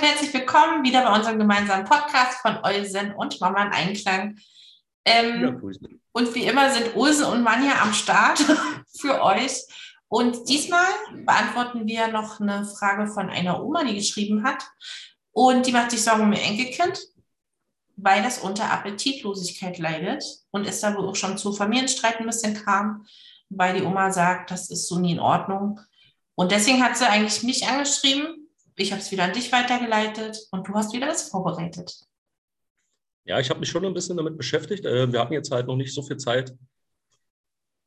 herzlich 0.00 0.32
willkommen 0.32 0.84
wieder 0.84 1.02
bei 1.02 1.16
unserem 1.16 1.38
gemeinsamen 1.38 1.84
Podcast 1.84 2.38
von 2.40 2.58
Eusen 2.62 3.14
und 3.14 3.40
Mama 3.40 3.64
in 3.64 3.72
Einklang. 3.72 4.38
Ähm, 5.04 5.42
ja, 5.42 5.92
und 6.12 6.34
wie 6.36 6.44
immer 6.44 6.70
sind 6.70 6.94
Ulse 6.94 7.26
und 7.26 7.42
Manja 7.42 7.82
am 7.82 7.92
Start 7.92 8.38
für 9.00 9.22
euch. 9.22 9.64
Und 10.06 10.48
diesmal 10.48 10.86
beantworten 11.24 11.86
wir 11.86 12.08
noch 12.08 12.38
eine 12.40 12.64
Frage 12.64 13.08
von 13.08 13.28
einer 13.28 13.62
Oma, 13.62 13.82
die 13.82 13.96
geschrieben 13.96 14.44
hat. 14.44 14.64
Und 15.32 15.66
die 15.66 15.72
macht 15.72 15.90
sich 15.90 16.02
Sorgen 16.02 16.22
um 16.22 16.32
ihr 16.32 16.42
Enkelkind, 16.42 17.00
weil 17.96 18.22
das 18.22 18.38
unter 18.38 18.70
Appetitlosigkeit 18.70 19.78
leidet 19.78 20.24
und 20.52 20.64
es 20.64 20.80
da 20.80 20.96
wohl 20.96 21.08
auch 21.08 21.16
schon 21.16 21.38
zu 21.38 21.52
Familienstreit 21.52 22.20
ein 22.20 22.26
bisschen 22.26 22.54
kam, 22.54 23.04
weil 23.48 23.74
die 23.74 23.84
Oma 23.84 24.12
sagt, 24.12 24.52
das 24.52 24.70
ist 24.70 24.86
so 24.86 25.00
nie 25.00 25.12
in 25.12 25.20
Ordnung. 25.20 25.80
Und 26.36 26.52
deswegen 26.52 26.84
hat 26.84 26.96
sie 26.96 27.08
eigentlich 27.08 27.42
mich 27.42 27.66
angeschrieben, 27.66 28.37
ich 28.78 28.92
habe 28.92 29.02
es 29.02 29.10
wieder 29.10 29.24
an 29.24 29.32
dich 29.32 29.50
weitergeleitet 29.52 30.38
und 30.52 30.66
du 30.66 30.74
hast 30.74 30.92
wieder 30.92 31.06
das 31.06 31.28
vorbereitet. 31.28 32.06
Ja, 33.24 33.38
ich 33.40 33.50
habe 33.50 33.60
mich 33.60 33.68
schon 33.68 33.84
ein 33.84 33.92
bisschen 33.92 34.16
damit 34.16 34.38
beschäftigt. 34.38 34.86
Äh, 34.86 35.12
wir 35.12 35.20
hatten 35.20 35.34
jetzt 35.34 35.50
halt 35.50 35.66
noch 35.66 35.76
nicht 35.76 35.92
so 35.92 36.02
viel 36.02 36.16
Zeit, 36.16 36.56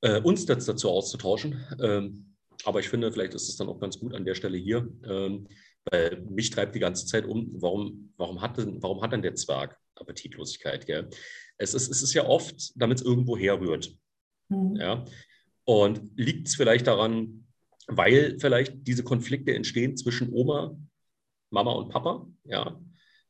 äh, 0.02 0.20
uns 0.22 0.48
jetzt 0.48 0.68
dazu 0.68 0.90
auszutauschen. 0.90 1.66
Ähm, 1.82 2.36
aber 2.66 2.80
ich 2.80 2.90
finde, 2.90 3.12
vielleicht 3.12 3.34
ist 3.34 3.50
es 3.50 3.56
dann 3.56 3.70
auch 3.70 3.80
ganz 3.80 4.00
gut 4.00 4.14
an 4.14 4.26
der 4.26 4.36
Stelle 4.36 4.58
hier, 4.58 4.88
ähm, 5.04 5.48
weil 5.86 6.22
mich 6.30 6.52
treibt 6.52 6.76
die 6.76 6.80
ganze 6.80 7.08
Zeit 7.08 7.26
um, 7.26 7.50
warum, 7.60 8.14
warum, 8.18 8.42
hat, 8.42 8.58
denn, 8.58 8.84
warum 8.84 9.02
hat 9.02 9.14
denn 9.14 9.24
der 9.24 9.34
Zwerg 9.34 9.80
Appetitlosigkeit? 9.96 10.86
Gell? 10.86 11.10
Es, 11.58 11.74
ist, 11.74 11.90
es 11.90 12.04
ist 12.04 12.14
ja 12.14 12.28
oft, 12.28 12.74
damit 12.76 13.00
es 13.00 13.06
irgendwo 13.06 13.36
herrührt. 13.36 13.96
Mhm. 14.50 14.76
Ja? 14.76 15.06
Und 15.64 16.02
liegt 16.20 16.50
es 16.50 16.56
vielleicht 16.56 16.86
daran, 16.86 17.48
weil 17.98 18.38
vielleicht 18.40 18.88
diese 18.88 19.04
Konflikte 19.04 19.54
entstehen 19.54 19.98
zwischen 19.98 20.32
Oma, 20.32 20.76
Mama 21.50 21.74
und 21.74 21.90
Papa. 21.90 22.28
Ja. 22.46 22.80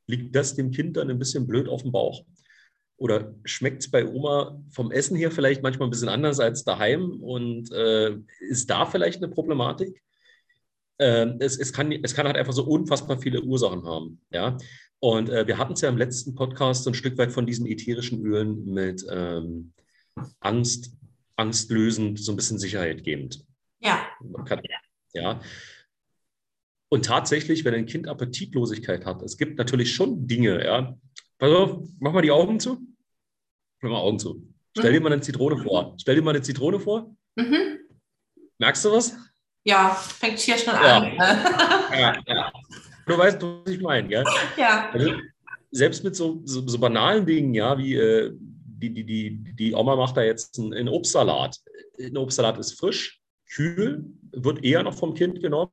Liegt 0.08 0.36
das 0.36 0.56
dem 0.56 0.72
Kind 0.72 0.98
dann 0.98 1.10
ein 1.10 1.20
bisschen 1.20 1.48
blöd 1.48 1.68
auf 1.68 1.82
dem 1.84 1.92
Bauch? 1.92 2.24
Oder 2.98 3.34
schmeckt 3.46 3.82
es 3.82 3.90
bei 3.90 4.06
Oma 4.06 4.62
vom 4.70 4.92
Essen 4.92 5.18
her 5.18 5.32
vielleicht 5.32 5.64
manchmal 5.64 5.88
ein 5.88 5.92
bisschen 5.92 6.10
anders 6.10 6.40
als 6.40 6.64
daheim? 6.64 7.22
Und 7.22 7.72
äh, 7.72 8.16
ist 8.42 8.70
da 8.70 8.86
vielleicht 8.86 9.18
eine 9.18 9.34
Problematik? 9.34 10.04
Äh, 11.00 11.34
es, 11.40 11.58
es, 11.58 11.74
kann, 11.74 11.92
es 11.92 12.14
kann 12.14 12.28
halt 12.28 12.38
einfach 12.38 12.54
so 12.54 12.64
unfassbar 12.64 13.20
viele 13.20 13.42
Ursachen 13.42 13.86
haben. 13.86 14.22
Ja? 14.32 14.58
Und 15.00 15.30
äh, 15.30 15.48
wir 15.48 15.58
hatten 15.58 15.74
es 15.74 15.82
ja 15.82 15.90
im 15.90 15.98
letzten 15.98 16.36
Podcast 16.36 16.84
so 16.84 16.92
ein 16.92 16.94
Stück 16.94 17.18
weit 17.18 17.32
von 17.32 17.48
diesen 17.48 17.66
ätherischen 17.66 18.24
Ölen 18.24 18.66
mit 18.66 19.04
ähm, 19.10 19.74
Angst, 20.40 20.94
angstlösend, 21.38 22.20
so 22.20 22.32
ein 22.32 22.36
bisschen 22.36 22.60
Sicherheit 22.60 23.04
gebend. 23.04 23.44
Ja. 23.82 24.08
Kann, 24.46 24.62
ja. 25.14 25.42
Und 26.90 27.06
tatsächlich, 27.06 27.64
wenn 27.66 27.74
ein 27.74 27.86
Kind 27.86 28.08
Appetitlosigkeit 28.08 29.06
hat, 29.06 29.22
es 29.22 29.38
gibt 29.38 29.58
natürlich 29.58 29.94
schon 29.94 30.28
Dinge, 30.28 30.64
ja. 30.64 30.96
Pass 31.38 31.52
auf, 31.52 31.80
mach 32.00 32.12
mal 32.14 32.22
die 32.22 32.32
Augen 32.32 32.60
zu. 32.60 32.80
Mach 33.82 33.90
mal 33.90 34.00
Augen 34.00 34.20
zu. 34.20 34.48
Stell 34.78 34.92
mhm. 34.92 34.96
dir 34.96 35.02
mal 35.02 35.14
eine 35.14 35.22
Zitrone 35.22 35.58
vor. 35.58 35.96
Stell 36.00 36.16
dir 36.16 36.22
mal 36.22 36.32
eine 36.32 36.42
Zitrone 36.42 36.80
vor. 36.80 37.16
Mhm. 37.36 37.80
Merkst 38.60 38.86
du 38.86 38.92
was? 38.92 39.18
Ja, 39.64 39.90
fängt 39.90 40.40
hier 40.40 40.58
schon 40.58 40.74
ja. 40.74 40.98
an. 40.98 41.16
ja, 42.00 42.18
ja. 42.26 42.52
Du 43.06 43.18
weißt, 43.18 43.42
was 43.42 43.74
ich 43.74 43.82
meine, 43.82 44.08
gell? 44.08 44.24
Ja. 44.58 44.90
Also, 44.92 45.14
selbst 45.72 46.04
mit 46.04 46.16
so, 46.16 46.42
so, 46.46 46.68
so, 46.68 46.78
banalen 46.78 47.26
Dingen, 47.26 47.54
ja, 47.54 47.78
wie 47.78 47.96
äh, 47.96 48.32
die, 48.36 48.94
die, 48.94 49.06
die, 49.06 49.56
die 49.56 49.74
Oma 49.74 49.96
macht 49.96 50.18
da 50.18 50.24
jetzt 50.24 50.60
einen, 50.60 50.74
einen 50.74 50.90
Obstsalat. 50.90 51.58
Ein 52.00 52.18
Obstsalat 52.18 52.58
ist 52.58 52.80
frisch, 52.80 53.21
kühl, 53.54 54.06
wird 54.32 54.64
eher 54.64 54.84
noch 54.84 54.96
vom 54.96 55.14
Kind 55.14 55.42
genommen. 55.42 55.72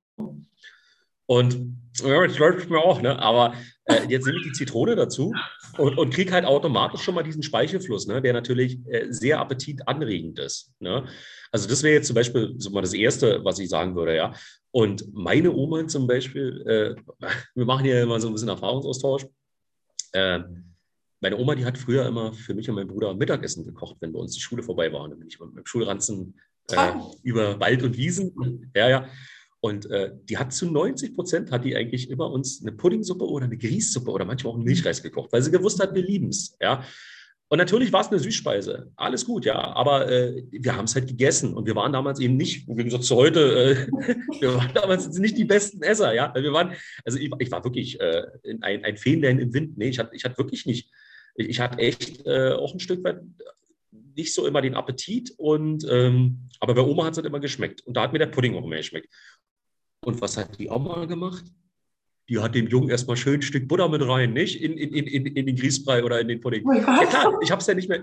Und 1.27 1.77
ja, 2.01 2.25
jetzt 2.25 2.39
läuft 2.39 2.71
mir 2.71 2.79
auch, 2.79 3.03
ne? 3.03 3.19
aber 3.19 3.55
äh, 3.85 4.07
jetzt 4.09 4.25
nehme 4.25 4.39
ich 4.39 4.45
die 4.45 4.53
Zitrone 4.53 4.97
dazu 4.97 5.35
und, 5.77 5.99
und 5.99 6.15
kriege 6.15 6.33
halt 6.33 6.45
automatisch 6.45 7.03
schon 7.03 7.15
mal 7.15 7.23
diesen 7.23 7.43
Speichelfluss, 7.43 8.07
ne? 8.07 8.23
der 8.23 8.33
natürlich 8.33 8.79
äh, 8.87 9.07
sehr 9.11 9.39
appetitanregend 9.39 10.39
ist. 10.39 10.73
Ne? 10.81 11.07
Also 11.53 11.69
das 11.69 11.83
wäre 11.83 11.95
jetzt 11.95 12.07
zum 12.07 12.15
Beispiel 12.15 12.55
so 12.57 12.71
mal 12.71 12.81
das 12.81 12.95
Erste, 12.95 13.45
was 13.45 13.59
ich 13.59 13.69
sagen 13.69 13.95
würde, 13.95 14.17
ja. 14.17 14.33
Und 14.71 15.13
meine 15.13 15.53
Oma 15.53 15.87
zum 15.87 16.07
Beispiel, 16.07 16.63
äh, 16.67 17.27
wir 17.55 17.65
machen 17.65 17.85
hier 17.85 18.03
immer 18.03 18.21
so 18.21 18.29
ein 18.29 18.33
bisschen 18.33 18.49
Erfahrungsaustausch. 18.49 19.27
Äh, 20.13 20.41
meine 21.21 21.37
Oma, 21.37 21.55
die 21.57 21.65
hat 21.65 21.77
früher 21.77 22.07
immer 22.07 22.33
für 22.33 22.55
mich 22.55 22.69
und 22.69 22.77
meinen 22.77 22.89
Bruder 22.89 23.13
Mittagessen 23.15 23.65
gekocht, 23.65 23.97
wenn 24.01 24.13
bei 24.13 24.21
uns 24.21 24.35
die 24.35 24.41
Schule 24.41 24.63
vorbei 24.63 24.93
war. 24.93 25.09
Dann 25.09 25.19
bin 25.19 25.29
ich 25.29 25.41
mit 25.41 25.57
dem 25.57 25.67
Schulranzen 25.67 26.39
äh, 26.71 26.93
über 27.23 27.61
Wald 27.61 27.83
und 27.83 27.97
Wiesen. 27.97 28.71
Ja, 28.75 28.89
ja. 28.89 29.09
Und 29.61 29.91
äh, 29.91 30.13
die 30.25 30.39
hat 30.39 30.53
zu 30.53 30.71
90 30.71 31.15
Prozent, 31.15 31.51
hat 31.51 31.65
die 31.65 31.75
eigentlich 31.75 32.11
immer 32.11 32.31
uns 32.31 32.63
eine 32.63 32.73
Puddingsuppe 32.73 33.25
oder 33.27 33.47
eine 33.47 33.59
Grießsuppe 33.59 34.11
oder 34.11 34.25
manchmal 34.25 34.53
auch 34.53 34.57
einen 34.57 34.65
Milchreis 34.65 35.03
gekocht, 35.03 35.33
weil 35.33 35.43
sie 35.43 35.51
gewusst 35.51 35.81
hat, 35.81 35.95
wir 35.95 36.03
lieben 36.03 36.29
es. 36.29 36.57
Ja. 36.61 36.85
Und 37.51 37.59
natürlich 37.59 37.93
war 37.93 38.03
es 38.03 38.09
eine 38.09 38.19
Süßspeise. 38.19 38.93
Alles 38.97 39.25
gut, 39.25 39.47
ja. 39.47 39.59
Aber 39.59 40.09
äh, 40.11 40.45
wir 40.51 40.77
haben 40.77 40.85
es 40.85 40.95
halt 40.95 41.09
gegessen. 41.09 41.55
Und 41.55 41.67
wir 41.67 41.75
waren 41.75 41.93
damals 41.93 42.21
eben 42.21 42.37
nicht, 42.37 42.69
wie 42.69 42.85
gesagt, 42.85 43.05
zu 43.05 43.17
heute, 43.17 43.41
äh, 43.41 43.87
wir 44.41 44.55
waren 44.55 44.71
damals 44.75 45.09
nicht 45.19 45.37
die 45.39 45.47
besten 45.47 45.83
Esser, 45.83 46.13
ja. 46.13 46.33
Wir 46.35 46.53
waren, 46.53 46.75
also 47.05 47.19
ich, 47.19 47.31
ich 47.39 47.51
war 47.51 47.65
wirklich 47.65 47.99
äh, 48.01 48.23
ein, 48.61 48.85
ein 48.85 48.97
Fähnlein 48.99 49.39
im 49.39 49.55
Wind. 49.55 49.79
Nee, 49.79 49.89
ich 49.89 49.99
hatte, 49.99 50.15
ich 50.15 50.25
hatte 50.25 50.37
wirklich 50.37 50.67
nicht, 50.67 50.91
ich, 51.37 51.49
ich 51.49 51.61
hatte 51.61 51.79
echt 51.79 52.25
äh, 52.27 52.53
auch 52.53 52.75
ein 52.75 52.81
Stück 52.81 53.03
weit 53.03 53.23
nicht 54.19 54.35
so 54.35 54.47
immer 54.47 54.61
den 54.61 54.75
Appetit. 54.75 55.33
Und, 55.39 55.87
ähm, 55.89 56.49
aber 56.61 56.75
bei 56.75 56.83
Oma 56.83 57.05
hat 57.05 57.13
es 57.13 57.19
halt 57.19 57.27
immer 57.27 57.41
geschmeckt. 57.41 57.81
Und 57.87 57.97
da 57.97 58.03
hat 58.03 58.13
mir 58.13 58.19
der 58.19 58.27
Pudding 58.27 58.55
auch 58.57 58.65
immer 58.65 58.77
geschmeckt. 58.77 59.09
Und 60.05 60.21
was 60.21 60.37
hat 60.37 60.59
die 60.59 60.69
Oma 60.69 61.07
gemacht? 61.07 61.45
Die 62.29 62.39
hat 62.39 62.55
dem 62.55 62.69
Jungen 62.69 62.91
erstmal 62.91 63.17
schön 63.17 63.37
ein 63.37 63.43
Stück 63.43 63.69
Butter 63.69 63.89
mit 63.89 64.07
rein, 64.07 64.35
nicht? 64.35 64.61
In, 64.61 64.77
in, 64.77 64.93
in, 64.93 65.27
in 65.27 65.47
den 65.47 65.57
Grießbrei 65.57 66.05
oder 66.05 66.21
in 66.21 66.29
den 66.29 66.41
Pudding. 66.41 66.63
Oh 66.67 66.73
ja, 66.73 67.07
klar, 67.07 67.39
ich 67.41 67.51
habe 67.51 67.61
es 67.61 67.67
ja 67.67 67.75
nicht 67.75 67.89
mehr. 67.89 68.03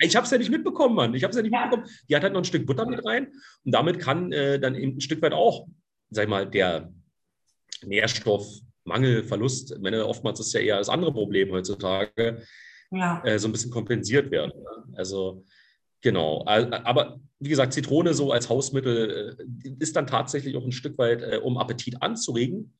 Ich, 0.00 0.16
habe 0.16 0.24
es 0.24 0.30
ja 0.30 0.38
nicht 0.38 0.50
mitbekommen, 0.50 0.94
Mann. 0.94 1.14
Ich 1.14 1.22
habe 1.22 1.30
es 1.30 1.36
ja 1.36 1.42
nicht 1.42 1.52
ja. 1.52 1.62
mitbekommen. 1.62 1.88
Die 2.08 2.14
hat 2.14 2.22
halt 2.24 2.34
noch 2.34 2.42
ein 2.42 2.44
Stück 2.44 2.66
Butter 2.66 2.84
mit 2.84 3.04
rein. 3.06 3.28
Und 3.64 3.72
damit 3.72 4.00
kann 4.00 4.32
äh, 4.32 4.60
dann 4.60 4.74
eben 4.74 4.96
ein 4.96 5.00
Stück 5.00 5.22
weit 5.22 5.32
auch, 5.32 5.66
sag 6.10 6.24
ich 6.24 6.30
mal, 6.30 6.48
der 6.48 6.92
Nährstoffmangelverlust, 7.84 9.72
ich 9.72 9.80
meine, 9.80 10.04
oftmals 10.06 10.40
ist 10.40 10.52
ja 10.52 10.60
eher 10.60 10.78
das 10.78 10.88
andere 10.88 11.12
Problem 11.12 11.50
heutzutage, 11.52 12.42
ja. 12.90 13.22
äh, 13.24 13.38
so 13.38 13.48
ein 13.48 13.52
bisschen 13.52 13.70
kompensiert 13.70 14.30
werden. 14.30 14.52
Also 14.94 15.44
genau. 16.00 16.44
Aber 16.46 17.20
wie 17.38 17.48
gesagt, 17.48 17.72
Zitrone 17.72 18.14
so 18.14 18.32
als 18.32 18.48
Hausmittel 18.48 19.38
äh, 19.64 19.70
ist 19.78 19.96
dann 19.96 20.06
tatsächlich 20.06 20.56
auch 20.56 20.64
ein 20.64 20.72
Stück 20.72 20.98
weit, 20.98 21.22
äh, 21.22 21.40
um 21.42 21.58
Appetit 21.58 22.02
anzuregen, 22.02 22.74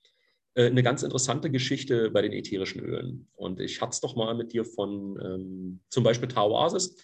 äh, 0.55 0.67
eine 0.67 0.83
ganz 0.83 1.03
interessante 1.03 1.51
Geschichte 1.51 2.11
bei 2.11 2.23
den 2.23 2.33
ätherischen 2.33 2.81
Ölen. 2.81 3.29
Und 3.35 3.61
ich 3.61 3.81
hatte 3.81 3.91
es 3.91 4.01
doch 4.01 4.17
mal 4.17 4.35
mit 4.35 4.53
dir 4.53 4.65
von 4.65 5.19
ähm, 5.23 5.81
zum 5.91 6.05
Beispiel 6.05 6.29
Taoasis, 6.29 6.97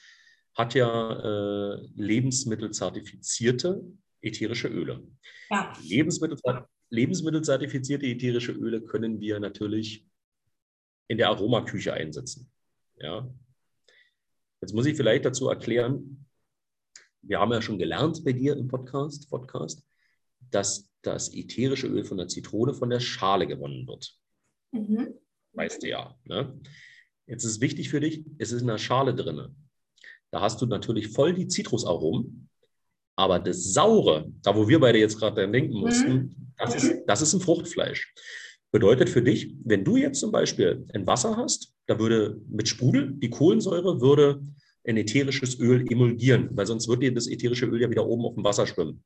hat 0.55 0.75
ja 0.75 1.75
äh, 1.75 1.87
lebensmittelzertifizierte 1.97 3.83
ätherische 4.21 4.69
Öle. 4.69 5.03
Ja. 5.51 5.73
Lebensmittel, 5.83 6.39
lebensmittelzertifizierte 6.91 8.07
ätherische 8.07 8.53
Öle 8.53 8.81
können 8.81 9.21
wir 9.21 9.39
natürlich 9.41 10.07
in 11.09 11.19
der 11.19 11.29
Aromaküche 11.29 11.93
einsetzen. 11.93 12.51
Ja. 12.97 13.28
Jetzt 14.60 14.72
muss 14.72 14.87
ich 14.87 14.97
vielleicht 14.97 15.25
dazu 15.25 15.49
erklären, 15.49 16.27
wir 17.22 17.41
haben 17.41 17.53
ja 17.53 17.62
schon 17.62 17.78
gelernt 17.78 18.25
bei 18.25 18.32
dir 18.32 18.56
im 18.56 18.69
Podcast, 18.69 19.28
Podcast 19.31 19.82
dass 20.50 20.88
das 21.03 21.34
ätherische 21.34 21.87
Öl 21.87 22.05
von 22.05 22.16
der 22.16 22.28
Zitrone 22.28 22.75
von 22.75 22.91
der 22.91 23.00
Schale 23.00 23.47
gewonnen 23.47 23.87
wird. 23.87 24.16
Mhm. 24.72 25.15
Weißt 25.53 25.82
du 25.82 25.88
ja. 25.88 26.16
Ne? 26.25 26.59
Jetzt 27.27 27.44
ist 27.44 27.60
wichtig 27.60 27.91
für 27.91 28.00
dich, 28.00 28.25
es 28.38 28.53
ist 28.53 28.62
in 28.62 28.69
der 28.69 28.78
Schale 28.78 29.15
drin. 29.15 29.55
Da 30.31 30.41
hast 30.41 30.61
du 30.61 30.66
natürlich 30.66 31.09
voll 31.09 31.34
die 31.34 31.49
Zitrusaromen, 31.49 32.49
aber 33.16 33.38
das 33.38 33.72
Saure, 33.72 34.32
da 34.43 34.56
wo 34.56 34.69
wir 34.69 34.81
beide 34.81 34.99
jetzt 34.99 35.19
gerade 35.19 35.50
denken 35.50 35.79
mussten, 35.79 36.12
mhm. 36.12 36.52
das, 36.56 36.75
ist, 36.75 37.05
das 37.06 37.23
ist 37.23 37.35
ein 37.35 37.40
Fruchtfleisch. 37.40 38.12
Bedeutet 38.75 39.09
für 39.09 39.23
dich, 39.23 39.55
wenn 39.65 39.85
du 39.85 39.97
jetzt 39.97 40.19
zum 40.19 40.32
Beispiel 40.32 40.85
ein 40.93 41.06
Wasser 41.06 41.37
hast, 41.37 41.73
da 41.87 41.97
würde 42.00 42.41
mit 42.49 42.67
Sprudel 42.67 43.12
die 43.12 43.31
Kohlensäure 43.31 44.00
würde 44.00 44.43
ein 44.85 44.97
ätherisches 44.97 45.61
Öl 45.61 45.87
emulgieren, 45.88 46.49
weil 46.50 46.67
sonst 46.67 46.88
wird 46.88 47.00
dir 47.00 47.15
das 47.15 47.29
ätherische 47.29 47.67
Öl 47.67 47.81
ja 47.81 47.88
wieder 47.88 48.05
oben 48.05 48.25
auf 48.25 48.35
dem 48.35 48.43
Wasser 48.43 48.67
schwimmen. 48.67 49.05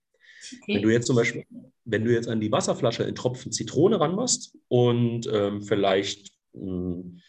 Okay. 0.62 0.76
Wenn 0.76 0.82
du 0.84 0.88
jetzt 0.88 1.06
zum 1.06 1.16
Beispiel, 1.16 1.44
wenn 1.84 2.02
du 2.02 2.10
jetzt 2.14 2.28
an 2.28 2.40
die 2.40 2.50
Wasserflasche 2.50 3.04
einen 3.04 3.14
Tropfen 3.14 3.52
Zitrone 3.52 4.00
ranmachst 4.00 4.56
und 4.68 5.28
ähm, 5.30 5.60
vielleicht 5.60 6.32
mh, 6.54 6.62
hm, 6.62 7.20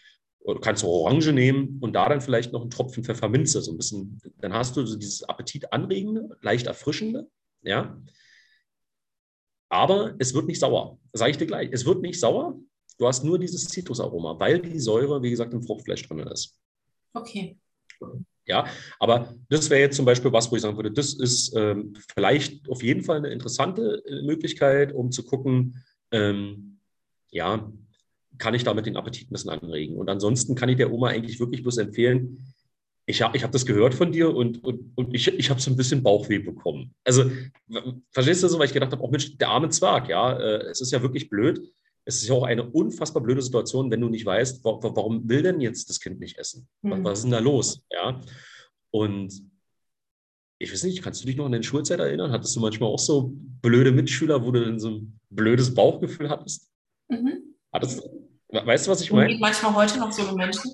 kannst 0.62 0.84
du 0.84 0.88
Orange 0.88 1.34
nehmen 1.34 1.78
und 1.82 1.92
da 1.92 2.08
dann 2.08 2.22
vielleicht 2.22 2.54
noch 2.54 2.62
einen 2.62 2.70
Tropfen 2.70 3.04
Pfefferminze, 3.04 3.62
so 3.62 3.74
ein 3.74 3.78
bisschen, 3.78 4.18
dann 4.40 4.54
hast 4.54 4.78
du 4.78 4.86
so 4.86 4.96
dieses 4.96 5.24
Appetit 5.24 5.74
anregende, 5.74 6.38
leicht 6.42 6.68
erfrischende, 6.68 7.28
ja. 7.64 8.02
Aber 9.70 10.16
es 10.18 10.34
wird 10.34 10.48
nicht 10.48 10.60
sauer. 10.60 11.00
Sage 11.14 11.32
ich 11.32 11.38
dir 11.38 11.46
gleich. 11.46 11.70
Es 11.72 11.86
wird 11.86 12.02
nicht 12.02 12.20
sauer. 12.20 12.60
Du 12.98 13.08
hast 13.08 13.24
nur 13.24 13.40
dieses 13.40 13.66
Zitrusaroma, 13.66 14.38
weil 14.40 14.60
die 14.60 14.80
Säure, 14.80 15.22
wie 15.22 15.30
gesagt, 15.30 15.54
im 15.54 15.64
Fruchtfleisch 15.64 16.08
drin 16.08 16.20
ist. 16.20 16.60
Okay. 17.14 17.58
Ja, 18.46 18.66
aber 19.00 19.36
das 19.48 19.70
wäre 19.70 19.82
jetzt 19.82 19.96
zum 19.96 20.06
Beispiel 20.06 20.34
was, 20.34 20.52
wo 20.52 20.56
ich 20.56 20.64
sagen 20.64 20.76
würde, 20.76 20.92
das 20.92 21.14
ist 21.14 21.56
ähm, 21.56 21.94
vielleicht 22.14 22.68
auf 22.68 22.82
jeden 22.82 23.04
Fall 23.04 23.18
eine 23.18 23.30
interessante 23.30 24.04
äh, 24.06 24.24
Möglichkeit, 24.24 24.92
um 24.92 25.12
zu 25.12 25.24
gucken, 25.24 25.84
ähm, 26.12 26.80
ja, 27.30 27.72
kann 28.40 28.56
ich 28.56 28.64
damit 28.64 28.88
den 28.88 28.98
Appetit 28.98 29.30
ein 29.30 29.34
bisschen 29.34 29.52
anregen. 29.52 29.98
Und 29.98 30.10
ansonsten 30.10 30.56
kann 30.56 30.70
ich 30.70 30.78
der 30.78 30.92
Oma 30.92 31.10
eigentlich 31.10 31.40
wirklich 31.40 31.62
bloß 31.62 31.78
empfehlen, 31.78 32.54
ich 33.10 33.24
habe 33.24 33.36
ich 33.36 33.44
hab 33.44 33.52
das 33.52 33.66
gehört 33.66 33.96
von 33.96 34.12
dir 34.12 34.36
und, 34.36 34.64
und, 34.64 34.92
und 34.96 35.16
ich, 35.16 35.28
ich 35.28 35.50
habe 35.50 35.60
so 35.60 35.72
ein 35.72 35.76
bisschen 35.76 36.04
Bauchweh 36.04 36.38
bekommen. 36.38 36.94
Also, 37.04 37.32
verstehst 38.12 38.44
du 38.44 38.48
so, 38.48 38.60
weil 38.60 38.68
ich 38.68 38.74
gedacht 38.74 38.92
habe, 38.92 39.04
auch 39.04 39.10
Mensch, 39.10 39.36
der 39.36 39.50
arme 39.50 39.70
Zwerg, 39.70 40.10
ja, 40.10 40.38
äh, 40.38 40.68
es 40.68 40.80
ist 40.80 40.92
ja 40.92 41.02
wirklich 41.02 41.28
blöd. 41.28 41.60
Es 42.06 42.22
ist 42.22 42.28
ja 42.28 42.36
auch 42.36 42.44
eine 42.44 42.70
unfassbar 42.70 43.24
blöde 43.24 43.42
Situation, 43.42 43.90
wenn 43.90 44.02
du 44.02 44.10
nicht 44.10 44.28
weißt, 44.28 44.64
warum 44.64 45.28
will 45.28 45.42
denn 45.42 45.60
jetzt 45.60 45.90
das 45.90 46.00
Kind 46.00 46.20
nicht 46.20 46.38
essen? 46.38 46.68
Mhm. 46.84 47.04
Was 47.04 47.20
ist 47.20 47.24
denn 47.24 47.32
da 47.32 47.40
los? 47.40 47.84
Ja. 47.92 48.22
Und 48.92 49.34
ich 50.60 50.72
weiß 50.72 50.84
nicht, 50.84 51.02
kannst 51.02 51.24
du 51.24 51.26
dich 51.26 51.36
noch 51.36 51.46
an 51.46 51.52
deine 51.52 51.64
Schulzeit 51.64 52.00
erinnern? 52.00 52.32
Hattest 52.32 52.56
du 52.56 52.60
manchmal 52.60 52.90
auch 52.90 53.00
so 53.00 53.34
blöde 53.34 53.92
Mitschüler, 53.92 54.46
wo 54.46 54.52
du 54.52 54.64
dann 54.64 54.80
so 54.80 54.90
ein 54.90 55.20
blödes 55.32 55.74
Bauchgefühl 55.74 56.30
hattest? 56.30 56.70
Mhm. 57.08 57.56
Hattest, 57.74 58.08
weißt 58.50 58.86
du, 58.86 58.92
was 58.92 59.02
ich 59.02 59.12
meine? 59.12 59.36
manchmal 59.40 59.74
heute 59.74 59.98
noch 59.98 60.12
so 60.12 60.32
Menschen. 60.36 60.72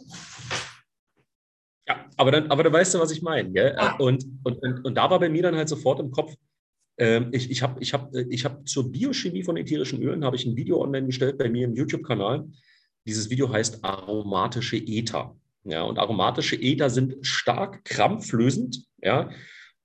Aber 2.18 2.32
dann, 2.32 2.48
aber 2.48 2.64
dann 2.64 2.74
weißt 2.74 2.94
du, 2.94 3.00
was 3.00 3.12
ich 3.12 3.22
meine. 3.22 3.50
Ja. 3.54 3.96
Und, 3.98 4.26
und, 4.44 4.62
und, 4.62 4.86
und 4.86 4.96
da 4.96 5.10
war 5.10 5.20
bei 5.20 5.30
mir 5.30 5.44
dann 5.44 5.56
halt 5.56 5.70
sofort 5.70 6.00
im 6.00 6.12
Kopf, 6.12 6.34
ähm, 6.98 7.30
ich, 7.32 7.52
ich 7.52 7.62
habe 7.62 7.82
ich 7.82 7.94
hab, 7.94 8.14
ich 8.16 8.46
hab 8.46 8.68
zur 8.68 8.92
Biochemie 8.92 9.44
von 9.44 9.58
ätherischen 9.58 10.02
Ölen 10.02 10.24
habe 10.24 10.36
ich 10.36 10.46
ein 10.46 10.56
Video 10.56 10.82
online 10.82 11.08
gestellt 11.08 11.38
bei 11.38 11.50
mir 11.50 11.66
im 11.66 11.76
YouTube-Kanal. 11.76 12.48
Dieses 13.06 13.30
Video 13.30 13.52
heißt 13.52 13.84
aromatische 13.84 14.78
Ether. 14.78 15.36
Ja, 15.66 15.84
und 15.84 15.98
aromatische 15.98 16.56
Ether 16.56 16.90
sind 16.90 17.26
stark 17.26 17.84
krampflösend, 17.86 18.86
ja, 19.02 19.32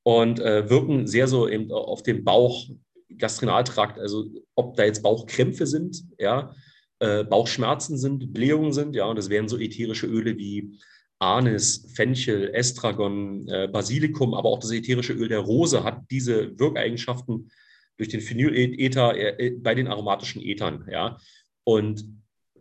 und 0.03 0.38
äh, 0.38 0.69
wirken 0.69 1.06
sehr 1.06 1.27
so 1.27 1.49
eben 1.49 1.73
auf 1.73 2.03
den 2.03 2.23
Bauch, 2.23 2.69
Gastrinaltrakt, 3.17 3.99
also 3.99 4.27
ob 4.55 4.77
da 4.77 4.85
jetzt 4.85 5.03
Bauchkrämpfe 5.03 5.67
sind, 5.67 6.05
ja, 6.19 6.55
äh, 6.99 7.25
Bauchschmerzen 7.25 7.97
sind, 7.97 8.32
Blähungen 8.32 8.73
sind, 8.73 8.94
ja, 8.94 9.06
und 9.06 9.17
das 9.17 9.31
wären 9.31 9.49
so 9.49 9.59
ätherische 9.59 10.06
Öle 10.06 10.37
wie 10.37 10.79
Anis, 11.20 11.87
Fenchel, 11.94 12.50
Estragon, 12.55 13.46
äh, 13.49 13.69
Basilikum, 13.69 14.34
aber 14.34 14.49
auch 14.49 14.58
das 14.58 14.72
ätherische 14.72 15.12
Öl 15.12 15.28
der 15.28 15.40
Rose 15.40 15.84
hat 15.84 16.02
diese 16.11 16.58
Wirkeigenschaften 16.58 17.50
durch 17.99 18.08
den 18.08 18.22
Phenylether 18.22 19.14
äh, 19.14 19.46
äh, 19.46 19.50
bei 19.50 19.75
den 19.75 19.87
aromatischen 19.87 20.40
Ethern. 20.43 20.88
Ja? 20.90 21.19
Und 21.64 22.05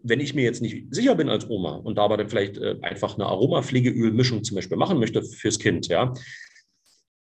wenn 0.03 0.19
ich 0.19 0.33
mir 0.33 0.43
jetzt 0.43 0.61
nicht 0.61 0.93
sicher 0.93 1.15
bin 1.15 1.29
als 1.29 1.49
Oma 1.49 1.75
und 1.75 1.97
dabei 1.97 2.17
dann 2.17 2.29
vielleicht 2.29 2.57
äh, 2.57 2.77
einfach 2.81 3.15
eine 3.15 3.25
Aromapflegeölmischung 3.25 4.43
zum 4.43 4.55
Beispiel 4.55 4.77
machen 4.77 4.99
möchte 4.99 5.23
fürs 5.23 5.59
Kind, 5.59 5.87
ja, 5.87 6.13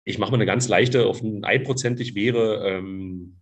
ich 0.06 0.20
mache 0.20 0.32
mal 0.32 0.38
eine 0.38 0.46
ganz 0.46 0.68
leichte, 0.68 1.06
auf 1.08 1.22
ein 1.22 1.46
einprozentig 1.46 2.16
wäre 2.16 2.68
ähm, 2.68 3.38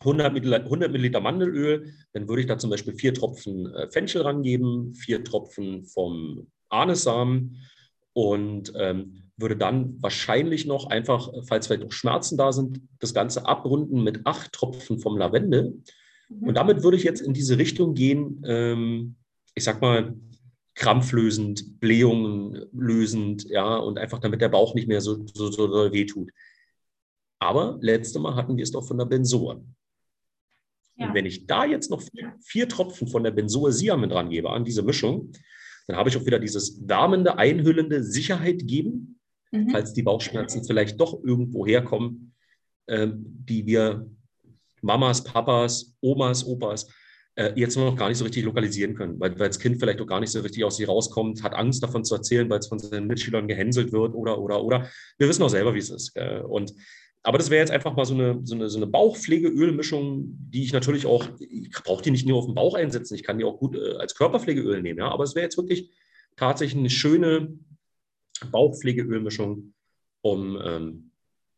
100 0.00 0.34
Milliliter, 0.34 0.64
100 0.64 0.92
Milliliter 0.92 1.20
Mandelöl, 1.20 1.94
dann 2.12 2.28
würde 2.28 2.42
ich 2.42 2.46
da 2.46 2.58
zum 2.58 2.68
Beispiel 2.68 2.94
vier 2.94 3.14
Tropfen 3.14 3.72
äh, 3.74 3.88
Fenchel 3.90 4.22
rangeben, 4.22 4.94
vier 4.94 5.24
Tropfen 5.24 5.86
vom 5.86 6.48
Ahnesamen 6.72 7.58
und 8.12 8.72
ähm, 8.76 9.22
würde 9.36 9.56
dann 9.56 10.00
wahrscheinlich 10.02 10.66
noch 10.66 10.86
einfach, 10.86 11.30
falls 11.46 11.66
vielleicht 11.66 11.84
auch 11.84 11.92
Schmerzen 11.92 12.36
da 12.36 12.52
sind, 12.52 12.80
das 13.00 13.14
Ganze 13.14 13.46
abrunden 13.46 14.02
mit 14.02 14.26
acht 14.26 14.52
Tropfen 14.52 14.98
vom 14.98 15.16
Lavendel. 15.16 15.82
Mhm. 16.28 16.48
Und 16.48 16.54
damit 16.54 16.82
würde 16.82 16.96
ich 16.96 17.02
jetzt 17.02 17.20
in 17.20 17.34
diese 17.34 17.58
Richtung 17.58 17.94
gehen, 17.94 18.42
ähm, 18.46 19.16
ich 19.54 19.64
sag 19.64 19.80
mal, 19.80 20.14
krampflösend, 20.74 21.80
Blähungen 21.80 22.66
lösend, 22.72 23.44
ja, 23.48 23.76
und 23.76 23.98
einfach 23.98 24.20
damit 24.20 24.40
der 24.40 24.48
Bauch 24.48 24.74
nicht 24.74 24.88
mehr 24.88 25.00
so, 25.00 25.26
so, 25.26 25.50
so 25.50 25.92
wehtut. 25.92 26.30
Aber 27.38 27.78
letzte 27.80 28.20
Mal 28.20 28.36
hatten 28.36 28.56
wir 28.56 28.62
es 28.62 28.70
doch 28.70 28.86
von 28.86 28.98
der 28.98 29.04
Benzoa. 29.04 29.60
Ja. 30.96 31.08
Und 31.08 31.14
wenn 31.14 31.26
ich 31.26 31.46
da 31.46 31.64
jetzt 31.64 31.90
noch 31.90 32.00
vier, 32.00 32.34
vier 32.40 32.68
Tropfen 32.68 33.08
von 33.08 33.24
der 33.24 33.32
Benzoa 33.32 33.70
Sia 33.72 33.96
mit 33.96 34.12
dran 34.12 34.30
gebe 34.30 34.50
an 34.50 34.64
diese 34.64 34.82
Mischung, 34.82 35.32
dann 35.86 35.96
habe 35.96 36.08
ich 36.08 36.16
auch 36.16 36.26
wieder 36.26 36.38
dieses 36.38 36.86
wärmende, 36.86 37.38
einhüllende 37.38 38.02
Sicherheit 38.02 38.66
geben, 38.66 39.20
mhm. 39.50 39.70
falls 39.70 39.92
die 39.92 40.02
Bauchschmerzen 40.02 40.64
vielleicht 40.64 41.00
doch 41.00 41.22
irgendwo 41.22 41.66
herkommen, 41.66 42.34
äh, 42.86 43.08
die 43.12 43.66
wir 43.66 44.10
Mamas, 44.80 45.22
Papas, 45.22 45.94
Omas, 46.00 46.46
Opas 46.46 46.88
äh, 47.34 47.52
jetzt 47.56 47.76
noch 47.76 47.96
gar 47.96 48.08
nicht 48.08 48.18
so 48.18 48.24
richtig 48.24 48.44
lokalisieren 48.44 48.94
können, 48.94 49.18
weil, 49.18 49.38
weil 49.38 49.48
das 49.48 49.58
Kind 49.58 49.78
vielleicht 49.78 50.00
auch 50.00 50.06
gar 50.06 50.20
nicht 50.20 50.30
so 50.30 50.40
richtig 50.40 50.64
aus 50.64 50.76
sich 50.76 50.88
rauskommt, 50.88 51.42
hat 51.42 51.54
Angst 51.54 51.82
davon 51.82 52.04
zu 52.04 52.14
erzählen, 52.14 52.48
weil 52.50 52.58
es 52.58 52.68
von 52.68 52.78
seinen 52.78 53.06
Mitschülern 53.06 53.48
gehänselt 53.48 53.92
wird 53.92 54.14
oder, 54.14 54.38
oder, 54.38 54.62
oder. 54.62 54.88
Wir 55.18 55.28
wissen 55.28 55.42
auch 55.42 55.48
selber, 55.48 55.74
wie 55.74 55.78
es 55.78 55.90
ist. 55.90 56.16
Äh, 56.16 56.40
und 56.40 56.74
aber 57.24 57.38
das 57.38 57.50
wäre 57.50 57.60
jetzt 57.60 57.70
einfach 57.70 57.94
mal 57.94 58.04
so 58.04 58.14
eine, 58.14 58.40
so 58.44 58.54
eine, 58.54 58.68
so 58.68 58.78
eine 58.78 58.86
Bauchpflegeölmischung, 58.86 60.24
die 60.50 60.64
ich 60.64 60.72
natürlich 60.72 61.06
auch, 61.06 61.26
ich 61.38 61.70
brauche 61.84 62.02
die 62.02 62.10
nicht 62.10 62.26
nur 62.26 62.38
auf 62.38 62.46
den 62.46 62.54
Bauch 62.54 62.74
einsetzen, 62.74 63.14
ich 63.14 63.22
kann 63.22 63.38
die 63.38 63.44
auch 63.44 63.58
gut 63.58 63.76
äh, 63.76 63.96
als 63.96 64.14
Körperpflegeöl 64.14 64.82
nehmen, 64.82 64.98
ja. 64.98 65.08
Aber 65.08 65.24
es 65.24 65.34
wäre 65.34 65.44
jetzt 65.44 65.56
wirklich 65.56 65.90
tatsächlich 66.36 66.78
eine 66.78 66.90
schöne 66.90 67.56
Bauchpflegeölmischung, 68.50 69.72
um 70.22 70.60
ähm, 70.64 71.12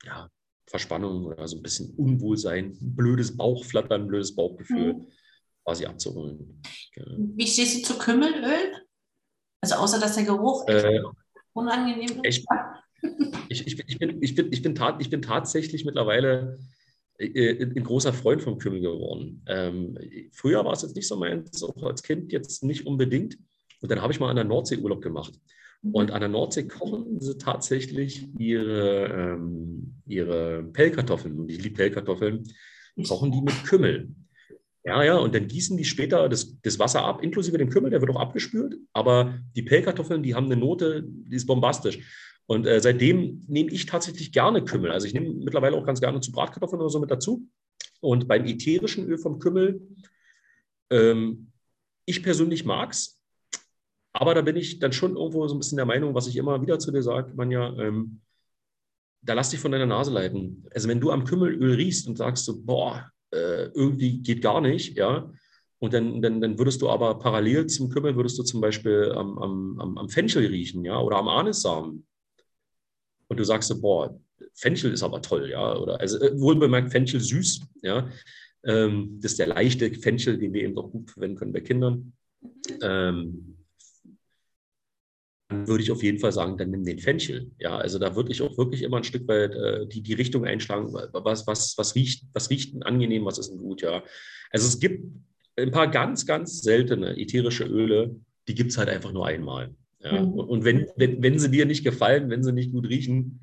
ja, 0.04 0.28
Verspannung 0.66 1.26
oder 1.26 1.48
so 1.48 1.56
ein 1.56 1.62
bisschen 1.62 1.94
Unwohlsein, 1.94 2.76
blödes 2.80 3.36
Bauchflattern, 3.36 4.06
blödes 4.06 4.34
Bauchgefühl 4.34 4.94
mhm. 4.94 5.06
quasi 5.64 5.86
abzuholen. 5.86 6.62
Wie 6.94 7.46
stehst 7.46 7.78
du 7.78 7.94
zu 7.94 7.98
Kümmelöl? 7.98 8.72
Also 9.62 9.76
außer 9.76 9.98
dass 9.98 10.14
der 10.14 10.24
Geruch 10.24 10.68
äh, 10.68 11.00
unangenehm 11.54 12.20
ist? 12.22 12.40
Ich, 12.40 12.44
ich, 13.48 13.66
ich, 13.66 13.78
ich, 13.86 13.98
bin, 13.98 14.22
ich, 14.22 14.34
bin, 14.34 14.52
ich, 14.52 14.62
bin 14.62 14.74
tat, 14.74 15.00
ich 15.00 15.10
bin 15.10 15.22
tatsächlich 15.22 15.84
mittlerweile 15.84 16.58
äh, 17.18 17.62
ein 17.62 17.84
großer 17.84 18.12
Freund 18.12 18.42
vom 18.42 18.58
Kümmel 18.58 18.80
geworden. 18.80 19.42
Ähm, 19.46 19.98
früher 20.32 20.64
war 20.64 20.72
es 20.72 20.82
jetzt 20.82 20.96
nicht 20.96 21.08
so 21.08 21.16
meins, 21.16 21.62
auch 21.62 21.82
als 21.82 22.02
Kind 22.02 22.32
jetzt 22.32 22.64
nicht 22.64 22.86
unbedingt. 22.86 23.38
Und 23.80 23.90
dann 23.90 24.00
habe 24.02 24.12
ich 24.12 24.20
mal 24.20 24.30
an 24.30 24.36
der 24.36 24.44
Nordsee 24.44 24.78
Urlaub 24.78 25.02
gemacht. 25.02 25.34
Mhm. 25.82 25.94
Und 25.94 26.10
an 26.10 26.20
der 26.20 26.30
Nordsee 26.30 26.64
kochen 26.64 27.20
sie 27.20 27.36
tatsächlich 27.38 28.26
ihre, 28.38 29.06
ähm, 29.06 30.00
ihre 30.06 30.64
Pellkartoffeln. 30.64 31.38
Und 31.38 31.50
ich 31.50 31.62
liebe 31.62 31.76
Pellkartoffeln. 31.76 32.44
Kochen 33.06 33.32
die 33.32 33.42
mit 33.42 33.64
Kümmel. 33.64 34.14
Ja, 34.84 35.02
ja, 35.02 35.16
und 35.16 35.34
dann 35.34 35.48
gießen 35.48 35.76
die 35.76 35.84
später 35.84 36.28
das, 36.28 36.60
das 36.60 36.78
Wasser 36.78 37.02
ab, 37.04 37.22
inklusive 37.22 37.56
dem 37.56 37.70
Kümmel, 37.70 37.90
der 37.90 38.00
wird 38.00 38.10
auch 38.10 38.20
abgespült. 38.20 38.76
Aber 38.92 39.38
die 39.56 39.62
Pellkartoffeln, 39.62 40.22
die 40.22 40.34
haben 40.34 40.46
eine 40.46 40.56
Note, 40.56 41.02
die 41.06 41.36
ist 41.36 41.46
bombastisch. 41.46 42.00
Und 42.46 42.66
äh, 42.66 42.80
seitdem 42.80 43.42
nehme 43.48 43.70
ich 43.70 43.86
tatsächlich 43.86 44.32
gerne 44.32 44.64
Kümmel. 44.64 44.90
Also 44.90 45.06
ich 45.06 45.14
nehme 45.14 45.30
mittlerweile 45.30 45.76
auch 45.76 45.86
ganz 45.86 46.00
gerne 46.00 46.20
zu 46.20 46.32
Bratkartoffeln 46.32 46.80
oder 46.80 46.90
so 46.90 47.00
mit 47.00 47.10
dazu. 47.10 47.48
Und 48.00 48.28
beim 48.28 48.44
ätherischen 48.44 49.08
Öl 49.08 49.18
vom 49.18 49.38
Kümmel, 49.38 49.80
ähm, 50.90 51.50
ich 52.04 52.22
persönlich 52.22 52.64
mag 52.64 52.92
es, 52.92 53.18
aber 54.12 54.34
da 54.34 54.42
bin 54.42 54.56
ich 54.56 54.78
dann 54.78 54.92
schon 54.92 55.16
irgendwo 55.16 55.48
so 55.48 55.54
ein 55.54 55.58
bisschen 55.58 55.76
der 55.76 55.86
Meinung, 55.86 56.14
was 56.14 56.26
ich 56.26 56.36
immer 56.36 56.60
wieder 56.60 56.78
zu 56.78 56.92
dir 56.92 57.02
sage, 57.02 57.32
man 57.34 57.50
ja, 57.50 57.74
ähm, 57.78 58.20
da 59.22 59.32
lass 59.32 59.50
dich 59.50 59.58
von 59.58 59.72
deiner 59.72 59.86
Nase 59.86 60.12
leiten. 60.12 60.66
Also 60.72 60.88
wenn 60.88 61.00
du 61.00 61.10
am 61.10 61.24
Kümmelöl 61.24 61.74
riechst 61.74 62.06
und 62.06 62.16
sagst 62.16 62.44
so, 62.44 62.62
boah, 62.62 63.10
äh, 63.32 63.68
irgendwie 63.74 64.18
geht 64.18 64.42
gar 64.42 64.60
nicht, 64.60 64.96
ja, 64.98 65.32
und 65.78 65.92
dann, 65.92 66.22
dann, 66.22 66.40
dann 66.40 66.58
würdest 66.58 66.82
du 66.82 66.90
aber 66.90 67.18
parallel 67.18 67.66
zum 67.66 67.88
Kümmel, 67.88 68.16
würdest 68.16 68.38
du 68.38 68.42
zum 68.42 68.60
Beispiel 68.60 69.12
am, 69.16 69.38
am, 69.38 69.98
am 69.98 70.08
Fenchel 70.08 70.46
riechen, 70.46 70.84
ja, 70.84 71.00
oder 71.00 71.16
am 71.16 71.28
Anissamen 71.28 72.06
und 73.28 73.38
du 73.38 73.44
sagst 73.44 73.68
so, 73.68 73.80
boah, 73.80 74.18
Fenchel 74.54 74.92
ist 74.92 75.02
aber 75.02 75.22
toll, 75.22 75.50
ja, 75.50 75.76
oder 75.76 76.00
also 76.00 76.18
äh, 76.20 76.38
wohlbemerkt 76.38 76.92
Fenchel 76.92 77.20
süß, 77.20 77.60
ja. 77.82 78.08
Ähm, 78.64 79.18
das 79.20 79.32
ist 79.32 79.38
der 79.38 79.48
leichte 79.48 79.92
Fenchel, 79.92 80.38
den 80.38 80.52
wir 80.52 80.62
eben 80.62 80.78
auch 80.78 80.90
gut 80.90 81.10
verwenden 81.10 81.36
können 81.36 81.52
bei 81.52 81.60
Kindern. 81.60 82.12
Ähm, 82.80 83.56
dann 85.48 85.68
würde 85.68 85.82
ich 85.82 85.90
auf 85.90 86.02
jeden 86.02 86.18
Fall 86.18 86.32
sagen, 86.32 86.56
dann 86.56 86.70
nimm 86.70 86.84
den 86.84 86.98
Fenchel. 86.98 87.50
Ja, 87.58 87.76
also 87.76 87.98
da 87.98 88.16
würde 88.16 88.32
ich 88.32 88.40
auch 88.42 88.56
wirklich 88.56 88.82
immer 88.82 88.96
ein 88.98 89.04
Stück 89.04 89.28
weit 89.28 89.54
äh, 89.54 89.86
die, 89.86 90.02
die 90.02 90.14
Richtung 90.14 90.44
einschlagen, 90.44 90.92
was, 90.92 91.46
was, 91.46 91.76
was, 91.76 91.94
riecht, 91.94 92.24
was 92.32 92.50
riecht 92.50 92.74
angenehm, 92.84 93.24
was 93.24 93.38
ist 93.38 93.50
denn 93.50 93.58
gut, 93.58 93.82
ja. 93.82 94.02
Also 94.50 94.66
es 94.66 94.80
gibt 94.80 95.04
ein 95.56 95.70
paar 95.70 95.90
ganz, 95.90 96.26
ganz 96.26 96.62
seltene 96.62 97.16
ätherische 97.16 97.64
Öle, 97.64 98.16
die 98.48 98.54
gibt 98.54 98.70
es 98.70 98.78
halt 98.78 98.88
einfach 98.88 99.12
nur 99.12 99.26
einmal. 99.26 99.74
Ja? 100.04 100.22
Mhm. 100.22 100.32
Und 100.34 100.64
wenn, 100.64 100.86
wenn, 100.96 101.22
wenn 101.22 101.38
sie 101.38 101.50
dir 101.50 101.66
nicht 101.66 101.84
gefallen, 101.84 102.30
wenn 102.30 102.44
sie 102.44 102.52
nicht 102.52 102.72
gut 102.72 102.88
riechen 102.88 103.40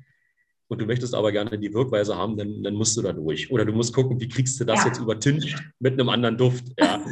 und 0.68 0.80
du 0.80 0.86
möchtest 0.86 1.14
aber 1.14 1.32
gerne 1.32 1.58
die 1.58 1.74
Wirkweise 1.74 2.16
haben, 2.16 2.36
dann, 2.36 2.62
dann 2.62 2.74
musst 2.74 2.96
du 2.96 3.02
da 3.02 3.12
durch. 3.12 3.50
Oder 3.50 3.64
du 3.64 3.72
musst 3.72 3.92
gucken, 3.92 4.20
wie 4.20 4.28
kriegst 4.28 4.58
du 4.60 4.64
das 4.64 4.80
ja. 4.80 4.86
jetzt 4.86 5.00
übertüncht 5.00 5.62
mit 5.78 5.94
einem 5.94 6.08
anderen 6.08 6.38
Duft. 6.38 6.64
Ja, 6.78 7.04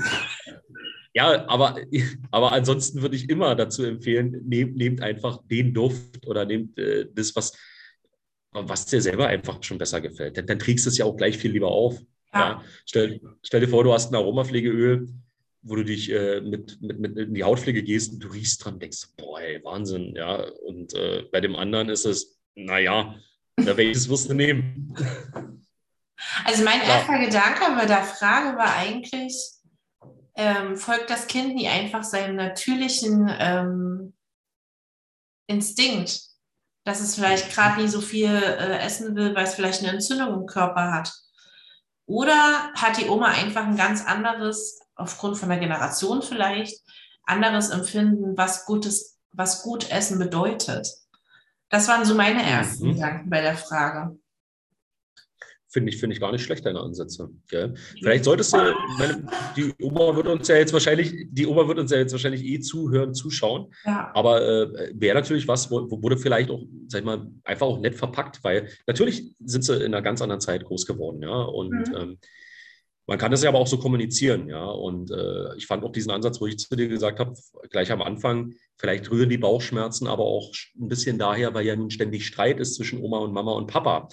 ja 1.15 1.49
aber, 1.49 1.77
aber 2.31 2.53
ansonsten 2.53 3.03
würde 3.03 3.17
ich 3.17 3.29
immer 3.29 3.55
dazu 3.57 3.85
empfehlen, 3.85 4.43
nehmt, 4.47 4.77
nehmt 4.77 5.03
einfach 5.03 5.41
den 5.51 5.75
Duft 5.75 6.27
oder 6.27 6.45
nehmt 6.47 6.79
äh, 6.79 7.07
das, 7.13 7.35
was, 7.35 7.53
was 8.53 8.87
dir 8.87 9.03
selber 9.03 9.27
einfach 9.27 9.63
schon 9.63 9.79
besser 9.79 10.01
gefällt. 10.01 10.37
Denn 10.37 10.47
dann 10.47 10.59
trägst 10.59 10.87
du 10.87 10.91
es 10.91 10.99
ja 10.99 11.05
auch 11.05 11.17
gleich 11.17 11.37
viel 11.37 11.53
lieber 11.53 11.69
auf. 11.69 12.01
Ja. 12.33 12.41
ja. 12.41 12.65
Stell, 12.87 13.21
stell, 13.43 13.61
dir 13.61 13.69
vor, 13.69 13.85
du 13.85 13.93
hast 13.93 14.13
ein 14.13 14.17
Aromapflegeöl 14.17 15.09
wo 15.63 15.77
du 15.77 15.85
dich 15.85 16.11
äh, 16.11 16.41
mit, 16.41 16.81
mit, 16.81 17.01
mit 17.01 17.17
in 17.17 17.35
die 17.35 17.45
Hautpflege 17.45 17.83
gehst 17.83 18.13
und 18.13 18.21
du 18.21 18.29
riechst 18.29 18.65
dran, 18.65 18.79
denkst, 18.79 19.09
boah, 19.17 19.41
ey, 19.41 19.63
Wahnsinn, 19.63 20.15
ja. 20.17 20.37
Und 20.67 20.95
äh, 20.95 21.25
bei 21.31 21.41
dem 21.41 21.57
anderen 21.57 21.89
ist 21.89 22.07
es, 22.07 22.41
naja, 22.55 23.15
welches 23.57 24.09
wirst 24.09 24.31
du 24.31 24.35
nehmen? 24.35 24.95
Also 26.45 26.65
mein 26.65 26.81
ja. 26.81 26.99
erster 26.99 27.19
Gedanke 27.19 27.61
bei 27.77 27.87
der 27.87 28.03
Frage 28.03 28.57
war 28.59 28.77
eigentlich, 28.77 29.35
ähm, 30.35 30.77
folgt 30.77 31.09
das 31.09 31.27
Kind 31.27 31.55
nie 31.55 31.69
einfach 31.69 32.05
seinem 32.05 32.37
natürlichen 32.37 33.31
ähm, 33.39 34.15
Instinkt, 35.47 36.21
dass 36.85 37.01
es 37.01 37.15
vielleicht 37.15 37.53
gerade 37.53 37.81
nie 37.81 37.89
so 37.89 38.01
viel 38.01 38.29
äh, 38.29 38.79
essen 38.81 39.17
will, 39.17 39.35
weil 39.35 39.45
es 39.45 39.55
vielleicht 39.55 39.83
eine 39.83 39.93
Entzündung 39.93 40.43
im 40.43 40.47
Körper 40.47 40.93
hat? 40.93 41.13
Oder 42.07 42.73
hat 42.75 42.99
die 42.99 43.09
Oma 43.09 43.29
einfach 43.29 43.67
ein 43.67 43.77
ganz 43.77 44.05
anderes, 44.05 44.80
aufgrund 45.01 45.39
von 45.39 45.49
der 45.49 45.59
Generation 45.59 46.23
vielleicht, 46.23 46.83
anderes 47.27 47.71
Empfinden, 47.71 48.37
was 48.37 48.65
gutes, 48.65 49.19
was 49.33 49.63
gut 49.63 49.91
Essen 49.91 50.19
bedeutet? 50.19 50.89
Das 51.69 51.87
waren 51.89 52.05
so 52.05 52.15
meine 52.15 52.43
ersten 52.43 52.89
mhm. 52.89 52.95
Gedanken 52.95 53.31
bei 53.31 53.41
der 53.41 53.57
Frage 53.57 54.17
finde 55.71 55.91
ich, 55.91 56.01
finde 56.01 56.15
ich 56.15 56.21
gar 56.21 56.33
nicht 56.33 56.43
schlecht, 56.43 56.67
deine 56.67 56.81
Ansätze. 56.81 57.31
Gell? 57.49 57.75
Vielleicht 58.01 58.25
solltest 58.25 58.53
du, 58.53 58.57
meine, 58.99 59.25
die 59.57 59.73
Oma 59.81 60.17
wird 60.17 60.27
uns 60.27 60.49
ja 60.49 60.57
jetzt 60.57 60.73
wahrscheinlich, 60.73 61.29
die 61.31 61.47
Oma 61.47 61.69
wird 61.69 61.79
uns 61.79 61.93
ja 61.93 61.99
jetzt 61.99 62.13
wahrscheinlich 62.13 62.45
eh 62.45 62.59
zuhören, 62.59 63.15
zuschauen. 63.15 63.73
Ja. 63.85 64.11
Aber 64.15 64.43
äh, 64.43 64.91
wäre 64.95 65.15
natürlich 65.15 65.47
was, 65.47 65.71
wo, 65.71 65.89
wurde 66.03 66.17
vielleicht 66.17 66.51
auch, 66.51 66.63
sag 66.89 67.01
ich 67.01 67.05
mal, 67.05 67.31
einfach 67.45 67.67
auch 67.67 67.79
nett 67.79 67.95
verpackt, 67.95 68.43
weil 68.43 68.69
natürlich 68.87 69.33
sind 69.45 69.65
sie 69.65 69.77
in 69.77 69.95
einer 69.95 70.03
ganz 70.03 70.21
anderen 70.21 70.41
Zeit 70.41 70.65
groß 70.65 70.87
geworden, 70.87 71.23
ja. 71.23 71.43
Und 71.43 71.71
mhm. 71.71 71.97
ähm, 71.97 72.19
man 73.11 73.19
kann 73.19 73.33
das 73.33 73.43
ja 73.43 73.49
aber 73.49 73.59
auch 73.59 73.67
so 73.67 73.77
kommunizieren, 73.77 74.49
ja. 74.49 74.65
Und 74.65 75.11
äh, 75.11 75.57
ich 75.57 75.67
fand 75.67 75.83
auch 75.83 75.91
diesen 75.91 76.13
Ansatz, 76.13 76.41
wo 76.41 76.47
ich 76.47 76.61
zu 76.61 76.77
dir 76.77 76.87
gesagt 76.87 77.19
habe, 77.19 77.35
gleich 77.69 77.91
am 77.91 78.03
Anfang, 78.03 78.55
vielleicht 78.79 79.11
rühren 79.11 79.29
die 79.29 79.37
Bauchschmerzen 79.37 80.07
aber 80.07 80.23
auch 80.23 80.53
ein 80.79 80.87
bisschen 80.87 81.19
daher, 81.19 81.53
weil 81.53 81.67
ja 81.67 81.75
nun 81.75 81.91
ständig 81.91 82.25
Streit 82.25 82.61
ist 82.61 82.77
zwischen 82.77 83.03
Oma 83.03 83.19
und 83.19 83.33
Mama 83.33 83.51
und 83.51 83.67
Papa. 83.67 84.07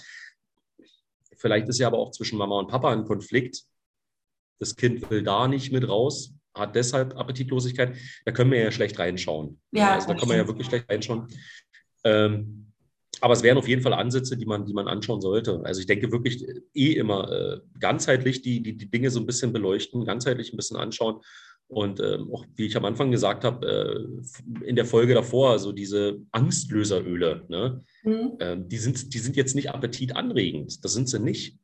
Vielleicht 1.36 1.68
ist 1.68 1.78
ja 1.78 1.86
aber 1.86 1.98
auch 1.98 2.10
zwischen 2.10 2.38
Mama 2.38 2.58
und 2.58 2.66
Papa 2.66 2.90
ein 2.90 3.04
Konflikt. 3.04 3.62
Das 4.58 4.74
Kind 4.74 5.08
will 5.12 5.22
da 5.22 5.46
nicht 5.46 5.70
mit 5.70 5.88
raus, 5.88 6.34
hat 6.52 6.74
deshalb 6.74 7.16
Appetitlosigkeit. 7.16 7.96
Da 8.24 8.32
können 8.32 8.50
wir 8.50 8.58
ja 8.58 8.72
schlecht 8.72 8.98
reinschauen. 8.98 9.60
Ja, 9.70 9.94
also 9.94 10.08
da 10.08 10.14
kann 10.14 10.26
man 10.26 10.38
ja 10.38 10.48
wirklich 10.48 10.66
schlecht 10.66 10.90
reinschauen. 10.90 11.28
Ähm, 12.02 12.67
aber 13.20 13.34
es 13.34 13.42
wären 13.42 13.58
auf 13.58 13.68
jeden 13.68 13.82
Fall 13.82 13.92
Ansätze, 13.92 14.36
die 14.36 14.46
man, 14.46 14.64
die 14.66 14.72
man 14.72 14.88
anschauen 14.88 15.20
sollte. 15.20 15.60
Also 15.64 15.80
ich 15.80 15.86
denke 15.86 16.12
wirklich 16.12 16.46
eh 16.74 16.92
immer 16.92 17.30
äh, 17.30 17.60
ganzheitlich 17.80 18.42
die, 18.42 18.62
die, 18.62 18.76
die 18.76 18.90
Dinge 18.90 19.10
so 19.10 19.20
ein 19.20 19.26
bisschen 19.26 19.52
beleuchten, 19.52 20.04
ganzheitlich 20.04 20.52
ein 20.52 20.56
bisschen 20.56 20.76
anschauen 20.76 21.20
und 21.68 22.00
ähm, 22.00 22.32
auch, 22.32 22.46
wie 22.56 22.64
ich 22.64 22.76
am 22.76 22.86
Anfang 22.86 23.10
gesagt 23.10 23.44
habe, 23.44 23.66
äh, 23.66 24.66
in 24.66 24.74
der 24.74 24.86
Folge 24.86 25.12
davor, 25.12 25.58
so 25.58 25.70
diese 25.70 26.18
Angstlöseröle, 26.32 27.44
ne? 27.48 27.84
Mhm. 28.04 28.32
Ähm, 28.40 28.68
die, 28.68 28.78
sind, 28.78 29.12
die 29.12 29.18
sind 29.18 29.36
jetzt 29.36 29.54
nicht 29.54 29.70
appetitanregend, 29.70 30.82
das 30.82 30.94
sind 30.94 31.10
sie 31.10 31.20
nicht. 31.20 31.58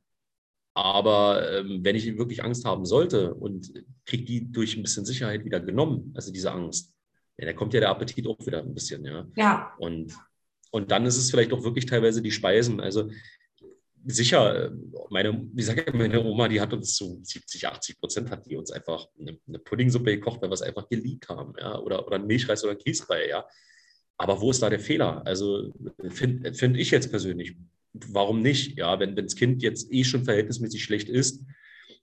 Aber 0.75 1.50
ähm, 1.50 1.80
wenn 1.82 1.96
ich 1.96 2.18
wirklich 2.18 2.44
Angst 2.44 2.66
haben 2.66 2.84
sollte 2.84 3.32
und 3.32 3.73
kriege 4.04 4.25
die 4.25 4.52
durch 4.52 4.76
ein 4.76 4.82
bisschen 4.82 5.06
Sicherheit 5.06 5.44
wieder 5.44 5.61
genommen, 5.61 6.12
also 6.14 6.30
diese 6.30 6.52
Angst, 6.52 6.92
ja, 7.38 7.46
da 7.46 7.52
kommt 7.54 7.73
ja 7.73 7.80
der 7.80 7.90
Appetit 7.90 8.26
auch 8.26 8.44
wieder 8.44 8.58
ein 8.58 8.75
bisschen, 8.75 9.04
ja. 9.06 9.26
Ja. 9.37 9.73
Und, 9.78 10.12
und 10.75 10.90
dann 10.90 11.07
ist 11.07 11.16
es 11.16 11.31
vielleicht 11.31 11.52
auch 11.52 11.62
wirklich 11.62 11.87
teilweise 11.87 12.21
die 12.21 12.33
Speisen. 12.33 12.81
Also 12.81 13.09
sicher, 14.07 14.73
meine, 15.09 15.47
wie 15.52 15.62
sage 15.62 15.85
ich, 15.87 15.95
meine 15.95 16.21
Oma, 16.21 16.49
die 16.49 16.61
hat 16.61 16.73
uns 16.73 16.97
zu 16.97 17.21
70, 17.23 17.69
80 17.69 18.00
Prozent 18.00 18.31
hat 18.33 18.45
die 18.45 18.57
uns 18.57 18.73
einfach 18.73 19.07
eine, 19.16 19.38
eine 19.47 19.61
Puddingsuppe 19.61 20.16
gekocht, 20.16 20.43
weil 20.43 20.50
wir 20.50 20.54
es 20.54 20.62
einfach 20.62 20.88
geliebt 20.88 21.28
haben, 21.28 21.52
ja, 21.61 21.78
oder, 21.78 22.04
oder 22.04 22.16
ein 22.16 22.26
Milchreis 22.26 22.64
oder 22.64 22.75
Käsebrei, 22.75 23.28
ja. 23.28 23.47
Aber 24.19 24.40
wo 24.40 24.50
ist 24.50 24.64
da 24.64 24.69
der 24.69 24.81
Fehler? 24.81 25.25
Also 25.25 25.73
finde 26.09 26.52
find 26.54 26.76
ich 26.76 26.90
jetzt 26.90 27.11
persönlich, 27.11 27.54
warum 27.93 28.43
nicht? 28.43 28.76
Ja, 28.76 28.99
wenn 28.99 29.14
das 29.14 29.37
Kind 29.37 29.62
jetzt 29.62 29.93
eh 29.93 30.02
schon 30.02 30.25
verhältnismäßig 30.25 30.83
schlecht 30.83 31.09
ist, 31.09 31.45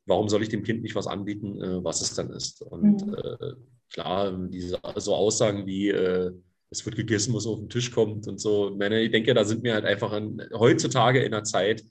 warum 0.06 0.30
soll 0.30 0.44
ich 0.44 0.50
dem 0.50 0.64
Kind 0.64 0.82
nicht 0.82 0.96
was 0.96 1.08
anbieten, 1.08 1.62
äh, 1.62 1.84
was 1.84 2.02
es 2.02 2.14
dann 2.14 2.30
ist? 2.30 2.62
Und 2.62 3.06
mhm. 3.06 3.16
äh, 3.16 3.54
klar, 3.92 4.32
diese 4.48 4.80
so 4.96 5.14
Aussagen 5.14 5.66
wie 5.66 5.90
äh, 5.90 6.32
es 6.72 6.86
wird 6.86 6.96
gegessen, 6.96 7.34
was 7.34 7.46
auf 7.46 7.60
den 7.60 7.70
Tisch 7.70 7.92
kommt 7.92 8.28
und 8.28 8.40
so. 8.40 8.76
Ich 8.80 9.12
denke, 9.12 9.34
da 9.34 9.44
sind 9.44 9.64
wir 9.64 9.74
halt 9.74 9.86
einfach 9.86 10.12
an, 10.14 10.42
heutzutage 10.54 11.20
in 11.20 11.34
einer 11.34 11.44
Zeit, 11.44 11.84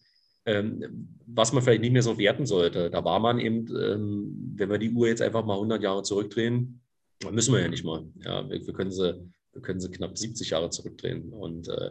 ähm, 0.46 1.08
was 1.26 1.52
man 1.52 1.62
vielleicht 1.62 1.82
nicht 1.82 1.92
mehr 1.92 2.02
so 2.02 2.16
werten 2.18 2.46
sollte. 2.46 2.90
Da 2.90 3.04
war 3.04 3.20
man 3.20 3.38
eben, 3.38 3.66
ähm, 3.76 4.54
wenn 4.56 4.70
wir 4.70 4.78
die 4.78 4.90
Uhr 4.90 5.08
jetzt 5.08 5.20
einfach 5.20 5.44
mal 5.44 5.54
100 5.54 5.82
Jahre 5.82 6.02
zurückdrehen, 6.02 6.80
dann 7.20 7.34
müssen 7.34 7.52
wir 7.52 7.60
ja 7.60 7.68
nicht 7.68 7.84
mal. 7.84 8.06
Ja, 8.24 8.48
wir, 8.48 8.66
wir, 8.66 8.72
können, 8.72 8.90
sie, 8.90 9.20
wir 9.52 9.62
können 9.62 9.80
sie 9.80 9.90
knapp 9.90 10.16
70 10.16 10.48
Jahre 10.48 10.70
zurückdrehen. 10.70 11.30
Und 11.30 11.68
äh, 11.68 11.90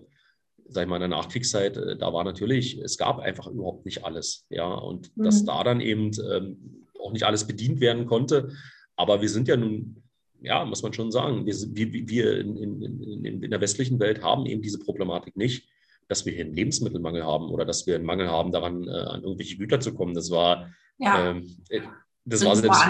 sag 0.67 0.83
ich 0.83 0.89
mal, 0.89 0.95
in 0.95 1.01
der 1.01 1.09
Nachkriegszeit, 1.09 1.77
äh, 1.77 1.95
da 1.95 2.11
war 2.11 2.23
natürlich, 2.23 2.79
es 2.79 2.97
gab 2.97 3.19
einfach 3.19 3.45
überhaupt 3.45 3.85
nicht 3.85 4.03
alles. 4.03 4.47
Ja, 4.49 4.73
und 4.73 5.15
mhm. 5.15 5.23
dass 5.25 5.45
da 5.45 5.63
dann 5.63 5.79
eben 5.79 6.09
ähm, 6.31 6.87
auch 6.99 7.11
nicht 7.13 7.23
alles 7.23 7.45
bedient 7.45 7.81
werden 7.81 8.07
konnte. 8.07 8.51
Aber 8.95 9.21
wir 9.21 9.29
sind 9.29 9.47
ja 9.47 9.57
nun 9.57 10.01
ja, 10.41 10.65
muss 10.65 10.83
man 10.83 10.93
schon 10.93 11.11
sagen, 11.11 11.45
wir, 11.45 11.55
wir, 11.55 12.07
wir 12.07 12.39
in, 12.39 12.57
in, 12.57 13.43
in, 13.43 13.51
der 13.51 13.61
westlichen 13.61 13.99
Welt 13.99 14.23
haben 14.23 14.45
eben 14.45 14.61
diese 14.61 14.79
Problematik 14.79 15.35
nicht, 15.35 15.67
dass 16.07 16.25
wir 16.25 16.33
hier 16.33 16.45
einen 16.45 16.55
Lebensmittelmangel 16.55 17.23
haben 17.23 17.49
oder 17.49 17.65
dass 17.65 17.85
wir 17.85 17.95
einen 17.95 18.05
Mangel 18.05 18.29
haben, 18.29 18.51
daran 18.51 18.87
äh, 18.87 18.91
an 18.91 19.23
irgendwelche 19.23 19.57
Güter 19.57 19.79
zu 19.79 19.93
kommen. 19.93 20.13
Das 20.13 20.31
war, 20.31 20.71
ja. 20.97 21.31
ähm, 21.31 21.57
äh, 21.69 21.81
das 22.25 22.43
war 22.45 22.55
selbst 22.55 22.81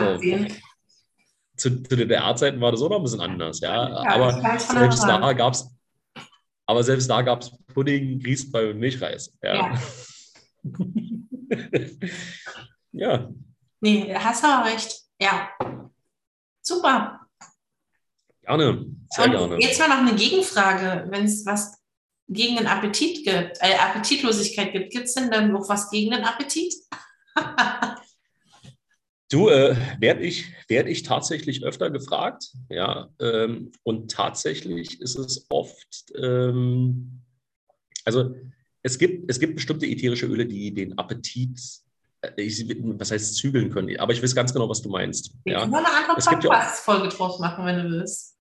zu, 1.58 1.84
zu 1.84 1.96
DDR-Zeiten 1.96 2.62
war 2.62 2.72
das 2.72 2.82
auch 2.82 2.90
noch 2.90 2.98
ein 2.98 3.04
bisschen 3.04 3.20
anders, 3.20 3.60
ja. 3.60 3.90
ja 3.90 4.16
aber 4.16 4.58
selbst 4.60 5.04
da 5.04 5.34
gab 5.34 5.54
es, 5.54 5.70
aber 6.66 6.84
selbst 6.84 7.10
da 7.10 7.22
gab 7.22 7.42
es 7.42 7.52
Pudding, 7.74 8.20
Grießbrei 8.20 8.72
und 8.72 8.80
Milchreis. 8.80 9.34
Ja. 9.44 9.56
Ja. 9.56 9.80
ja. 12.92 13.30
Nee, 13.82 14.14
hast 14.14 14.44
aber 14.44 14.70
recht. 14.70 15.02
Ja. 15.22 15.50
Super. 16.62 17.20
Gerne, 18.50 18.84
sehr 19.12 19.26
Und 19.26 19.32
gerne. 19.32 19.60
Jetzt 19.60 19.80
mal 19.80 19.90
noch 19.90 19.98
eine 19.98 20.16
Gegenfrage. 20.16 21.06
Wenn 21.12 21.26
es 21.26 21.46
was 21.46 21.78
gegen 22.28 22.58
den 22.58 22.66
Appetit 22.66 23.24
gibt, 23.24 23.58
äh, 23.62 23.76
Appetitlosigkeit 23.80 24.74
gibt, 24.74 24.92
gibt 24.92 25.06
es 25.06 25.14
denn 25.14 25.30
dann 25.30 25.52
noch 25.52 25.70
was 25.70 25.92
gegen 25.92 26.10
den 26.10 26.24
Appetit? 26.24 26.74
du, 29.32 29.50
äh, 29.50 29.76
werde 30.00 30.22
ich, 30.22 30.46
werd 30.68 30.88
ich 30.88 31.04
tatsächlich 31.04 31.64
öfter 31.64 31.92
gefragt, 31.92 32.54
ja. 32.70 33.10
Ähm, 33.20 33.72
und 33.84 34.10
tatsächlich 34.10 35.00
ist 35.00 35.20
es 35.20 35.46
oft, 35.50 36.12
ähm, 36.20 37.22
also 38.04 38.34
es 38.82 38.98
gibt, 38.98 39.30
es 39.30 39.40
gibt 39.40 39.58
bestimmte 39.58 39.86
ätherische 39.86 40.26
Öle, 40.26 40.48
die 40.48 40.74
den 40.74 40.98
Appetit 40.98 41.60
äh, 42.22 42.32
ich, 42.42 42.68
was 42.68 43.12
heißt 43.12 43.36
zügeln 43.36 43.70
können, 43.70 43.96
aber 44.00 44.14
ich 44.14 44.24
weiß 44.24 44.34
ganz 44.34 44.52
genau, 44.54 44.68
was 44.68 44.82
du 44.82 44.90
meinst. 44.90 45.36
Wir 45.44 45.54
ja. 45.54 45.60
können 45.60 45.76
eine 45.76 45.88
andere 45.88 46.16
Podcast-Folge 46.16 47.10
draus 47.10 47.38
machen, 47.38 47.64
wenn 47.64 47.84
du 47.84 47.92
willst. 47.92 48.39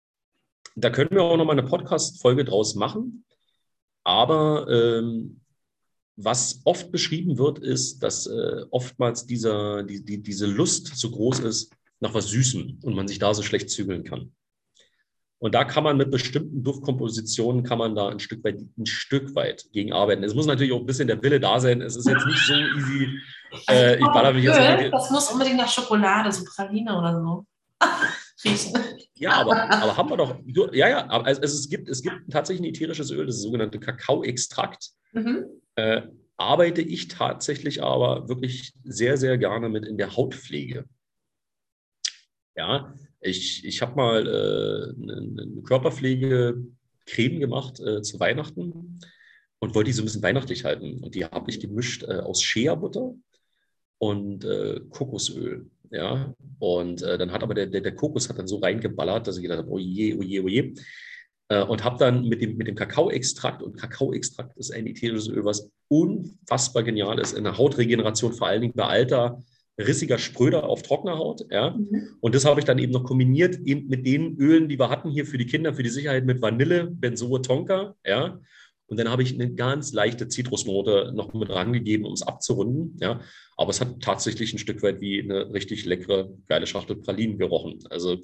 Da 0.76 0.90
können 0.90 1.10
wir 1.10 1.22
auch 1.22 1.36
noch 1.36 1.44
mal 1.44 1.52
eine 1.52 1.62
Podcast-Folge 1.62 2.44
draus 2.44 2.74
machen. 2.74 3.24
Aber 4.02 4.68
ähm, 4.68 5.40
was 6.16 6.60
oft 6.64 6.92
beschrieben 6.92 7.38
wird, 7.38 7.58
ist, 7.58 8.00
dass 8.02 8.26
äh, 8.26 8.64
oftmals 8.70 9.26
dieser, 9.26 9.82
die, 9.82 10.04
die, 10.04 10.22
diese 10.22 10.46
Lust 10.46 10.96
so 10.96 11.10
groß 11.10 11.40
ist 11.40 11.72
nach 12.00 12.14
was 12.14 12.28
Süßem 12.28 12.80
und 12.82 12.94
man 12.94 13.08
sich 13.08 13.18
da 13.18 13.34
so 13.34 13.42
schlecht 13.42 13.70
zügeln 13.70 14.04
kann. 14.04 14.32
Und 15.38 15.54
da 15.54 15.64
kann 15.64 15.84
man 15.84 15.96
mit 15.96 16.10
bestimmten 16.10 16.62
Duftkompositionen 16.62 17.64
kann 17.64 17.78
man 17.78 17.94
da 17.94 18.08
ein 18.08 18.20
Stück 18.20 18.42
weit, 18.44 18.60
ein 18.78 18.86
Stück 18.86 19.34
weit 19.34 19.66
gegen 19.72 19.92
arbeiten. 19.92 20.22
Es 20.22 20.34
muss 20.34 20.46
natürlich 20.46 20.72
auch 20.72 20.80
ein 20.80 20.86
bisschen 20.86 21.08
der 21.08 21.22
Wille 21.22 21.40
da 21.40 21.60
sein. 21.60 21.82
Es 21.82 21.96
ist 21.96 22.08
jetzt 22.08 22.26
nicht 22.26 22.46
so 22.46 22.54
easy. 22.54 23.08
Also 23.68 23.80
äh, 23.80 23.94
ich 24.00 24.06
baller 24.06 24.32
mich 24.32 24.42
jetzt 24.42 24.58
Das 24.92 25.10
muss 25.12 25.30
unbedingt 25.30 25.58
nach 25.58 25.68
Schokolade, 25.68 26.32
so 26.32 26.44
Praline 26.44 26.98
oder 26.98 27.22
so. 27.22 27.46
riechen. 28.44 28.72
Ja, 29.16 29.32
aber, 29.32 29.70
aber 29.70 29.96
haben 29.96 30.10
wir 30.10 30.16
doch. 30.16 30.36
Ja, 30.72 30.88
ja, 30.88 31.08
aber 31.08 31.26
also, 31.26 31.42
es, 31.42 31.68
gibt, 31.68 31.88
es 31.88 32.02
gibt 32.02 32.30
tatsächlich 32.30 32.66
ein 32.66 32.74
ätherisches 32.74 33.10
Öl, 33.10 33.26
das 33.26 33.36
ist 33.36 33.42
sogenannte 33.42 33.78
Kakaoextrakt. 33.78 34.90
Mhm. 35.12 35.44
Äh, 35.76 36.02
arbeite 36.36 36.82
ich 36.82 37.08
tatsächlich 37.08 37.82
aber 37.82 38.28
wirklich 38.28 38.72
sehr, 38.82 39.16
sehr 39.16 39.38
gerne 39.38 39.68
mit 39.68 39.86
in 39.86 39.98
der 39.98 40.16
Hautpflege. 40.16 40.84
Ja, 42.56 42.94
ich, 43.20 43.64
ich 43.64 43.82
habe 43.82 43.94
mal 43.96 44.26
äh, 44.26 45.02
eine, 45.02 45.42
eine 45.42 45.62
Körperpflege-Creme 45.62 47.40
gemacht 47.40 47.80
äh, 47.80 48.02
zu 48.02 48.20
Weihnachten 48.20 49.00
und 49.60 49.74
wollte 49.74 49.88
die 49.88 49.92
so 49.92 50.02
ein 50.02 50.06
bisschen 50.06 50.22
weihnachtlich 50.22 50.64
halten. 50.64 51.02
Und 51.02 51.14
die 51.14 51.24
habe 51.24 51.50
ich 51.50 51.60
gemischt 51.60 52.02
äh, 52.04 52.18
aus 52.18 52.42
Shea-Butter 52.42 53.14
und 53.98 54.44
äh, 54.44 54.80
Kokosöl. 54.90 55.70
Ja, 55.94 56.34
und 56.58 57.02
äh, 57.02 57.16
dann 57.18 57.30
hat 57.30 57.44
aber 57.44 57.54
der, 57.54 57.66
der, 57.66 57.80
der, 57.80 57.94
Kokos 57.94 58.28
hat 58.28 58.36
dann 58.36 58.48
so 58.48 58.58
reingeballert, 58.58 59.28
dass 59.28 59.36
ich 59.36 59.42
gedacht 59.42 59.60
habe, 59.60 59.70
oh 59.70 59.78
je, 59.78 60.16
oh 60.18 60.22
je, 60.22 60.40
oh 60.40 60.48
je. 60.48 60.74
Äh, 61.48 61.62
und 61.62 61.84
habe 61.84 61.98
dann 61.98 62.26
mit 62.26 62.42
dem, 62.42 62.56
mit 62.56 62.66
dem 62.66 62.74
Kakaoextrakt, 62.74 63.62
und 63.62 63.76
Kakaoextrakt 63.76 64.56
ist 64.56 64.72
ein 64.72 64.88
ätherisches 64.88 65.28
Öl, 65.28 65.44
was 65.44 65.70
unfassbar 65.86 66.82
genial 66.82 67.20
ist 67.20 67.32
in 67.32 67.44
der 67.44 67.58
Hautregeneration, 67.58 68.32
vor 68.32 68.48
allen 68.48 68.62
Dingen 68.62 68.74
bei 68.74 68.86
alter, 68.86 69.40
rissiger 69.78 70.18
Spröder 70.18 70.64
auf 70.64 70.82
trockener 70.82 71.16
Haut. 71.16 71.46
Ja? 71.50 71.70
Mhm. 71.70 72.16
Und 72.20 72.34
das 72.34 72.44
habe 72.44 72.58
ich 72.58 72.66
dann 72.66 72.78
eben 72.78 72.92
noch 72.92 73.04
kombiniert 73.04 73.60
eben 73.64 73.86
mit 73.86 74.04
den 74.04 74.36
Ölen, 74.36 74.68
die 74.68 74.78
wir 74.80 74.90
hatten 74.90 75.10
hier 75.10 75.26
für 75.26 75.38
die 75.38 75.46
Kinder, 75.46 75.74
für 75.74 75.84
die 75.84 75.90
Sicherheit 75.90 76.24
mit 76.24 76.42
Vanille, 76.42 76.88
Benzoe 76.90 77.40
Tonka. 77.40 77.94
Ja? 78.04 78.40
Und 78.86 78.98
dann 78.98 79.08
habe 79.08 79.22
ich 79.22 79.32
eine 79.32 79.52
ganz 79.52 79.92
leichte 79.92 80.28
Zitrusnote 80.28 81.12
noch 81.14 81.32
mit 81.32 81.48
rangegeben, 81.50 82.06
um 82.06 82.12
es 82.12 82.22
abzurunden. 82.22 82.98
Ja. 83.00 83.20
Aber 83.56 83.70
es 83.70 83.80
hat 83.80 84.00
tatsächlich 84.00 84.52
ein 84.52 84.58
Stück 84.58 84.82
weit 84.82 85.00
wie 85.00 85.22
eine 85.22 85.52
richtig 85.52 85.84
leckere, 85.86 86.30
geile 86.46 86.66
Schachtel 86.66 86.96
Pralinen 86.96 87.38
gerochen. 87.38 87.78
Also, 87.88 88.20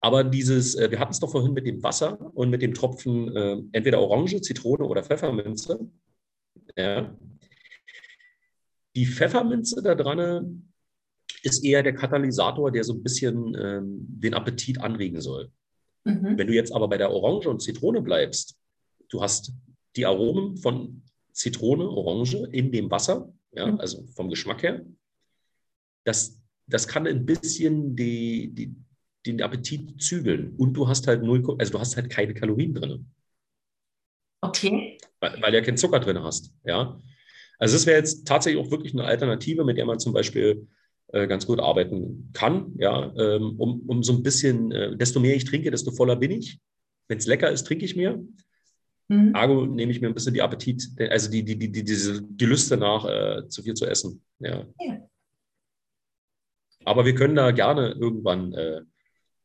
aber 0.00 0.22
dieses, 0.22 0.76
äh, 0.76 0.90
wir 0.90 1.00
hatten 1.00 1.12
es 1.12 1.20
doch 1.20 1.32
vorhin 1.32 1.54
mit 1.54 1.66
dem 1.66 1.82
Wasser 1.82 2.30
und 2.34 2.50
mit 2.50 2.62
dem 2.62 2.74
Tropfen 2.74 3.34
äh, 3.34 3.62
entweder 3.72 4.00
Orange, 4.00 4.40
Zitrone 4.40 4.84
oder 4.84 5.02
Pfefferminze. 5.02 5.80
Ja. 6.76 7.16
Die 8.94 9.06
Pfefferminze 9.06 9.82
da 9.82 9.96
dran 9.96 10.70
ist 11.42 11.64
eher 11.64 11.82
der 11.82 11.94
Katalysator, 11.94 12.70
der 12.70 12.84
so 12.84 12.94
ein 12.94 13.02
bisschen 13.02 13.56
ähm, 13.60 14.06
den 14.08 14.34
Appetit 14.34 14.80
anregen 14.80 15.20
soll. 15.20 15.50
Mhm. 16.04 16.38
Wenn 16.38 16.46
du 16.46 16.54
jetzt 16.54 16.72
aber 16.72 16.86
bei 16.86 16.96
der 16.96 17.10
Orange 17.10 17.48
und 17.48 17.60
Zitrone 17.60 18.00
bleibst, 18.02 18.56
du 19.14 19.22
hast 19.22 19.52
die 19.96 20.06
Aromen 20.06 20.56
von 20.56 21.02
Zitrone, 21.32 21.88
Orange 21.88 22.48
in 22.50 22.72
dem 22.72 22.90
Wasser, 22.90 23.32
ja, 23.52 23.66
mhm. 23.66 23.80
also 23.80 24.04
vom 24.14 24.28
Geschmack 24.28 24.62
her. 24.62 24.84
Das, 26.04 26.40
das 26.66 26.88
kann 26.88 27.06
ein 27.06 27.24
bisschen 27.24 27.94
die, 27.96 28.52
die, 28.52 28.74
den 29.24 29.40
Appetit 29.40 30.02
zügeln. 30.02 30.54
Und 30.56 30.74
du 30.74 30.88
hast 30.88 31.06
halt 31.06 31.22
null, 31.22 31.42
also 31.58 31.72
du 31.72 31.78
hast 31.78 31.96
halt 31.96 32.10
keine 32.10 32.34
Kalorien 32.34 32.74
drin. 32.74 33.06
Okay. 34.40 34.98
Weil, 35.20 35.40
weil 35.40 35.52
du 35.52 35.58
ja 35.58 35.64
keinen 35.64 35.78
Zucker 35.78 36.00
drin 36.00 36.22
hast. 36.22 36.52
Ja. 36.64 37.00
Also 37.58 37.76
das 37.76 37.86
wäre 37.86 37.98
jetzt 37.98 38.26
tatsächlich 38.26 38.62
auch 38.62 38.70
wirklich 38.70 38.92
eine 38.92 39.04
Alternative, 39.04 39.64
mit 39.64 39.78
der 39.78 39.86
man 39.86 39.98
zum 39.98 40.12
Beispiel 40.12 40.66
äh, 41.08 41.26
ganz 41.26 41.46
gut 41.46 41.60
arbeiten 41.60 42.30
kann. 42.32 42.74
Ja, 42.76 43.14
ähm, 43.16 43.58
um, 43.58 43.80
um 43.88 44.02
so 44.02 44.12
ein 44.12 44.22
bisschen, 44.22 44.72
äh, 44.72 44.96
desto 44.96 45.20
mehr 45.20 45.36
ich 45.36 45.44
trinke, 45.44 45.70
desto 45.70 45.92
voller 45.92 46.16
bin 46.16 46.32
ich. 46.32 46.60
Wenn 47.08 47.18
es 47.18 47.26
lecker 47.26 47.50
ist, 47.50 47.64
trinke 47.64 47.84
ich 47.84 47.96
mehr. 47.96 48.18
Mhm. 49.08 49.34
Argo 49.34 49.66
nehme 49.66 49.92
ich 49.92 50.00
mir 50.00 50.08
ein 50.08 50.14
bisschen 50.14 50.34
die 50.34 50.42
Appetit, 50.42 50.88
also 51.10 51.30
die, 51.30 51.44
die, 51.44 51.58
die, 51.58 51.70
die, 51.70 51.84
diese 51.84 52.22
Gelüste 52.22 52.76
nach, 52.76 53.04
äh, 53.04 53.48
zu 53.48 53.62
viel 53.62 53.74
zu 53.74 53.86
essen. 53.86 54.22
Ja. 54.38 54.64
ja. 54.80 54.98
Aber 56.84 57.04
wir 57.04 57.14
können 57.14 57.34
da 57.34 57.50
gerne 57.50 57.90
irgendwann 57.92 58.52
äh, 58.54 58.80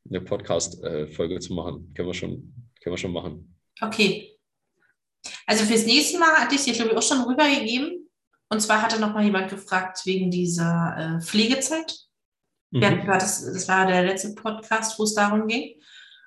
eine 0.07 0.21
Podcast-Folge 0.21 1.35
äh, 1.35 1.39
zu 1.39 1.53
machen. 1.53 1.93
Können 1.93 2.07
wir, 2.07 2.13
schon, 2.13 2.53
können 2.81 2.93
wir 2.93 2.97
schon 2.97 3.13
machen. 3.13 3.55
Okay. 3.81 4.37
Also 5.45 5.65
fürs 5.65 5.85
nächste 5.85 6.19
Mal 6.19 6.31
hatte 6.35 6.55
ich 6.55 6.61
es 6.61 6.65
dir, 6.65 6.73
glaube 6.73 6.91
ich, 6.91 6.97
auch 6.97 7.03
schon 7.03 7.21
rübergegeben. 7.21 8.09
Und 8.49 8.61
zwar 8.61 8.81
hatte 8.81 8.99
noch 8.99 9.13
mal 9.13 9.23
jemand 9.23 9.49
gefragt 9.49 10.05
wegen 10.05 10.31
dieser 10.31 11.17
äh, 11.17 11.21
Pflegezeit. 11.21 11.95
Mhm. 12.71 12.81
Ja, 12.81 13.17
das, 13.17 13.43
das 13.43 13.67
war 13.67 13.87
der 13.87 14.03
letzte 14.03 14.33
Podcast, 14.35 14.97
wo 14.97 15.03
es 15.03 15.13
darum 15.13 15.47
ging. 15.47 15.81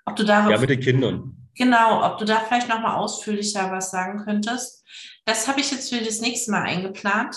Ob 0.05 0.17
du 0.17 0.25
darauf, 0.25 0.51
ja, 0.51 0.59
mit 0.59 0.71
den 0.71 0.81
Kindern. 0.81 1.42
Genau, 1.57 2.05
ob 2.05 2.19
du 2.19 2.25
da 2.25 2.41
vielleicht 2.41 2.69
noch 2.69 2.81
mal 2.81 2.97
ausführlicher 2.97 3.71
was 3.71 3.91
sagen 3.91 4.25
könntest. 4.25 4.85
Das 5.25 5.47
habe 5.49 5.61
ich 5.61 5.71
jetzt 5.71 5.93
für 5.93 6.03
das 6.03 6.21
nächste 6.21 6.51
Mal 6.51 6.63
eingeplant. 6.63 7.37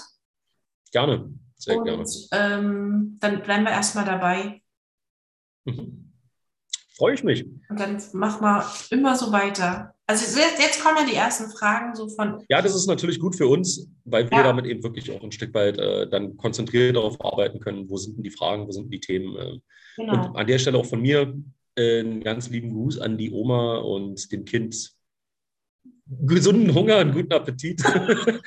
Gerne, 0.92 1.34
sehr 1.58 1.78
Und, 1.78 1.86
gerne. 1.86 2.06
Ähm, 2.32 3.18
dann 3.20 3.42
bleiben 3.42 3.66
wir 3.66 3.72
erstmal 3.72 4.06
dabei. 4.06 4.62
Mhm. 5.66 6.14
Freue 6.98 7.14
ich 7.14 7.24
mich. 7.24 7.46
Und 7.70 7.80
dann 7.80 8.02
machen 8.14 8.42
wir 8.42 8.66
immer 8.90 9.18
so 9.18 9.32
weiter. 9.32 9.94
Also 10.08 10.40
jetzt, 10.40 10.60
jetzt, 10.60 10.82
kommen 10.82 10.98
ja 11.00 11.06
die 11.06 11.16
ersten 11.16 11.50
Fragen 11.50 11.96
so 11.96 12.08
von. 12.08 12.44
Ja, 12.48 12.62
das 12.62 12.76
ist 12.76 12.88
natürlich 12.88 13.20
gut 13.20 13.36
für 13.36 13.48
uns, 13.48 13.90
weil 14.06 14.30
wir 14.30 14.38
ja. 14.38 14.44
damit 14.44 14.66
eben 14.66 14.84
wirklich 14.84 15.12
auch 15.12 15.22
ein 15.22 15.32
Stück 15.32 15.54
weit 15.54 15.78
äh, 15.78 16.08
dann 16.08 16.38
konzentriert 16.38 16.96
darauf 16.96 17.20
arbeiten 17.20 17.60
können, 17.60 17.90
wo 17.90 17.98
sind 17.98 18.16
denn 18.16 18.24
die 18.24 18.30
Fragen, 18.30 18.68
wo 18.68 18.72
sind 18.72 18.92
die 18.92 19.00
Themen. 19.00 19.36
Äh. 19.36 19.60
Genau. 19.98 20.28
Und 20.28 20.38
an 20.38 20.48
der 20.48 20.60
Stelle 20.60 20.78
auch 20.78 20.86
von 20.86 21.02
mir 21.02 21.34
einen 21.78 22.22
ganz 22.24 22.50
lieben 22.50 22.74
Gruß 22.74 23.00
an 23.00 23.18
die 23.18 23.32
Oma 23.32 23.78
und 23.78 24.32
dem 24.32 24.46
Kind. 24.46 24.94
Gesunden 26.08 26.74
Hunger 26.76 27.00
und 27.00 27.14
guten 27.14 27.34
Appetit. 27.34 27.82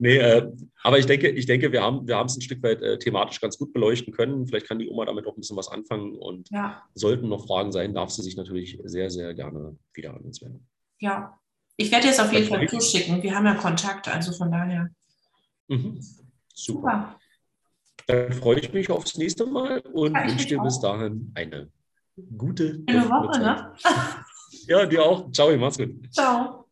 nee, 0.00 0.16
äh, 0.16 0.50
aber 0.82 0.98
ich 0.98 1.06
denke, 1.06 1.28
ich 1.28 1.46
denke, 1.46 1.70
wir 1.70 1.80
haben 1.80 2.08
wir 2.08 2.20
es 2.20 2.36
ein 2.36 2.40
Stück 2.40 2.60
weit 2.64 2.82
äh, 2.82 2.98
thematisch 2.98 3.40
ganz 3.40 3.56
gut 3.56 3.72
beleuchten 3.72 4.12
können. 4.12 4.48
Vielleicht 4.48 4.66
kann 4.66 4.80
die 4.80 4.88
Oma 4.88 5.04
damit 5.04 5.24
auch 5.26 5.36
ein 5.36 5.40
bisschen 5.40 5.56
was 5.56 5.68
anfangen 5.68 6.18
und 6.18 6.50
ja. 6.50 6.82
sollten 6.94 7.28
noch 7.28 7.46
Fragen 7.46 7.70
sein, 7.70 7.94
darf 7.94 8.10
sie 8.10 8.22
sich 8.22 8.36
natürlich 8.36 8.80
sehr, 8.82 9.10
sehr 9.10 9.32
gerne 9.32 9.76
wieder 9.92 10.12
an 10.12 10.22
uns 10.22 10.42
wenden. 10.42 10.66
Ja, 10.98 11.38
ich 11.76 11.92
werde 11.92 12.08
jetzt 12.08 12.20
auf 12.20 12.32
jeden 12.32 12.48
Fall 12.48 12.68
zuschicken. 12.68 13.22
Wir 13.22 13.36
haben 13.36 13.46
ja 13.46 13.54
Kontakt, 13.54 14.08
also 14.08 14.32
von 14.32 14.50
daher. 14.50 14.90
Mhm. 15.68 16.00
Super. 16.00 16.20
Super. 16.52 17.18
Dann 18.06 18.32
freue 18.32 18.58
ich 18.58 18.72
mich 18.72 18.90
aufs 18.90 19.16
nächste 19.16 19.46
Mal 19.46 19.80
und 19.80 20.14
ja, 20.14 20.26
wünsche 20.26 20.48
dir 20.48 20.60
bis 20.60 20.78
dahin 20.80 21.32
eine 21.34 21.70
gute 22.36 22.82
Eine 22.86 23.08
Woche, 23.08 23.38
ne? 23.38 23.72
ja, 24.66 24.86
dir 24.86 25.04
auch. 25.04 25.30
Ciao, 25.32 25.56
mach's 25.56 25.78
gut. 25.78 25.90
Ciao. 26.12 26.63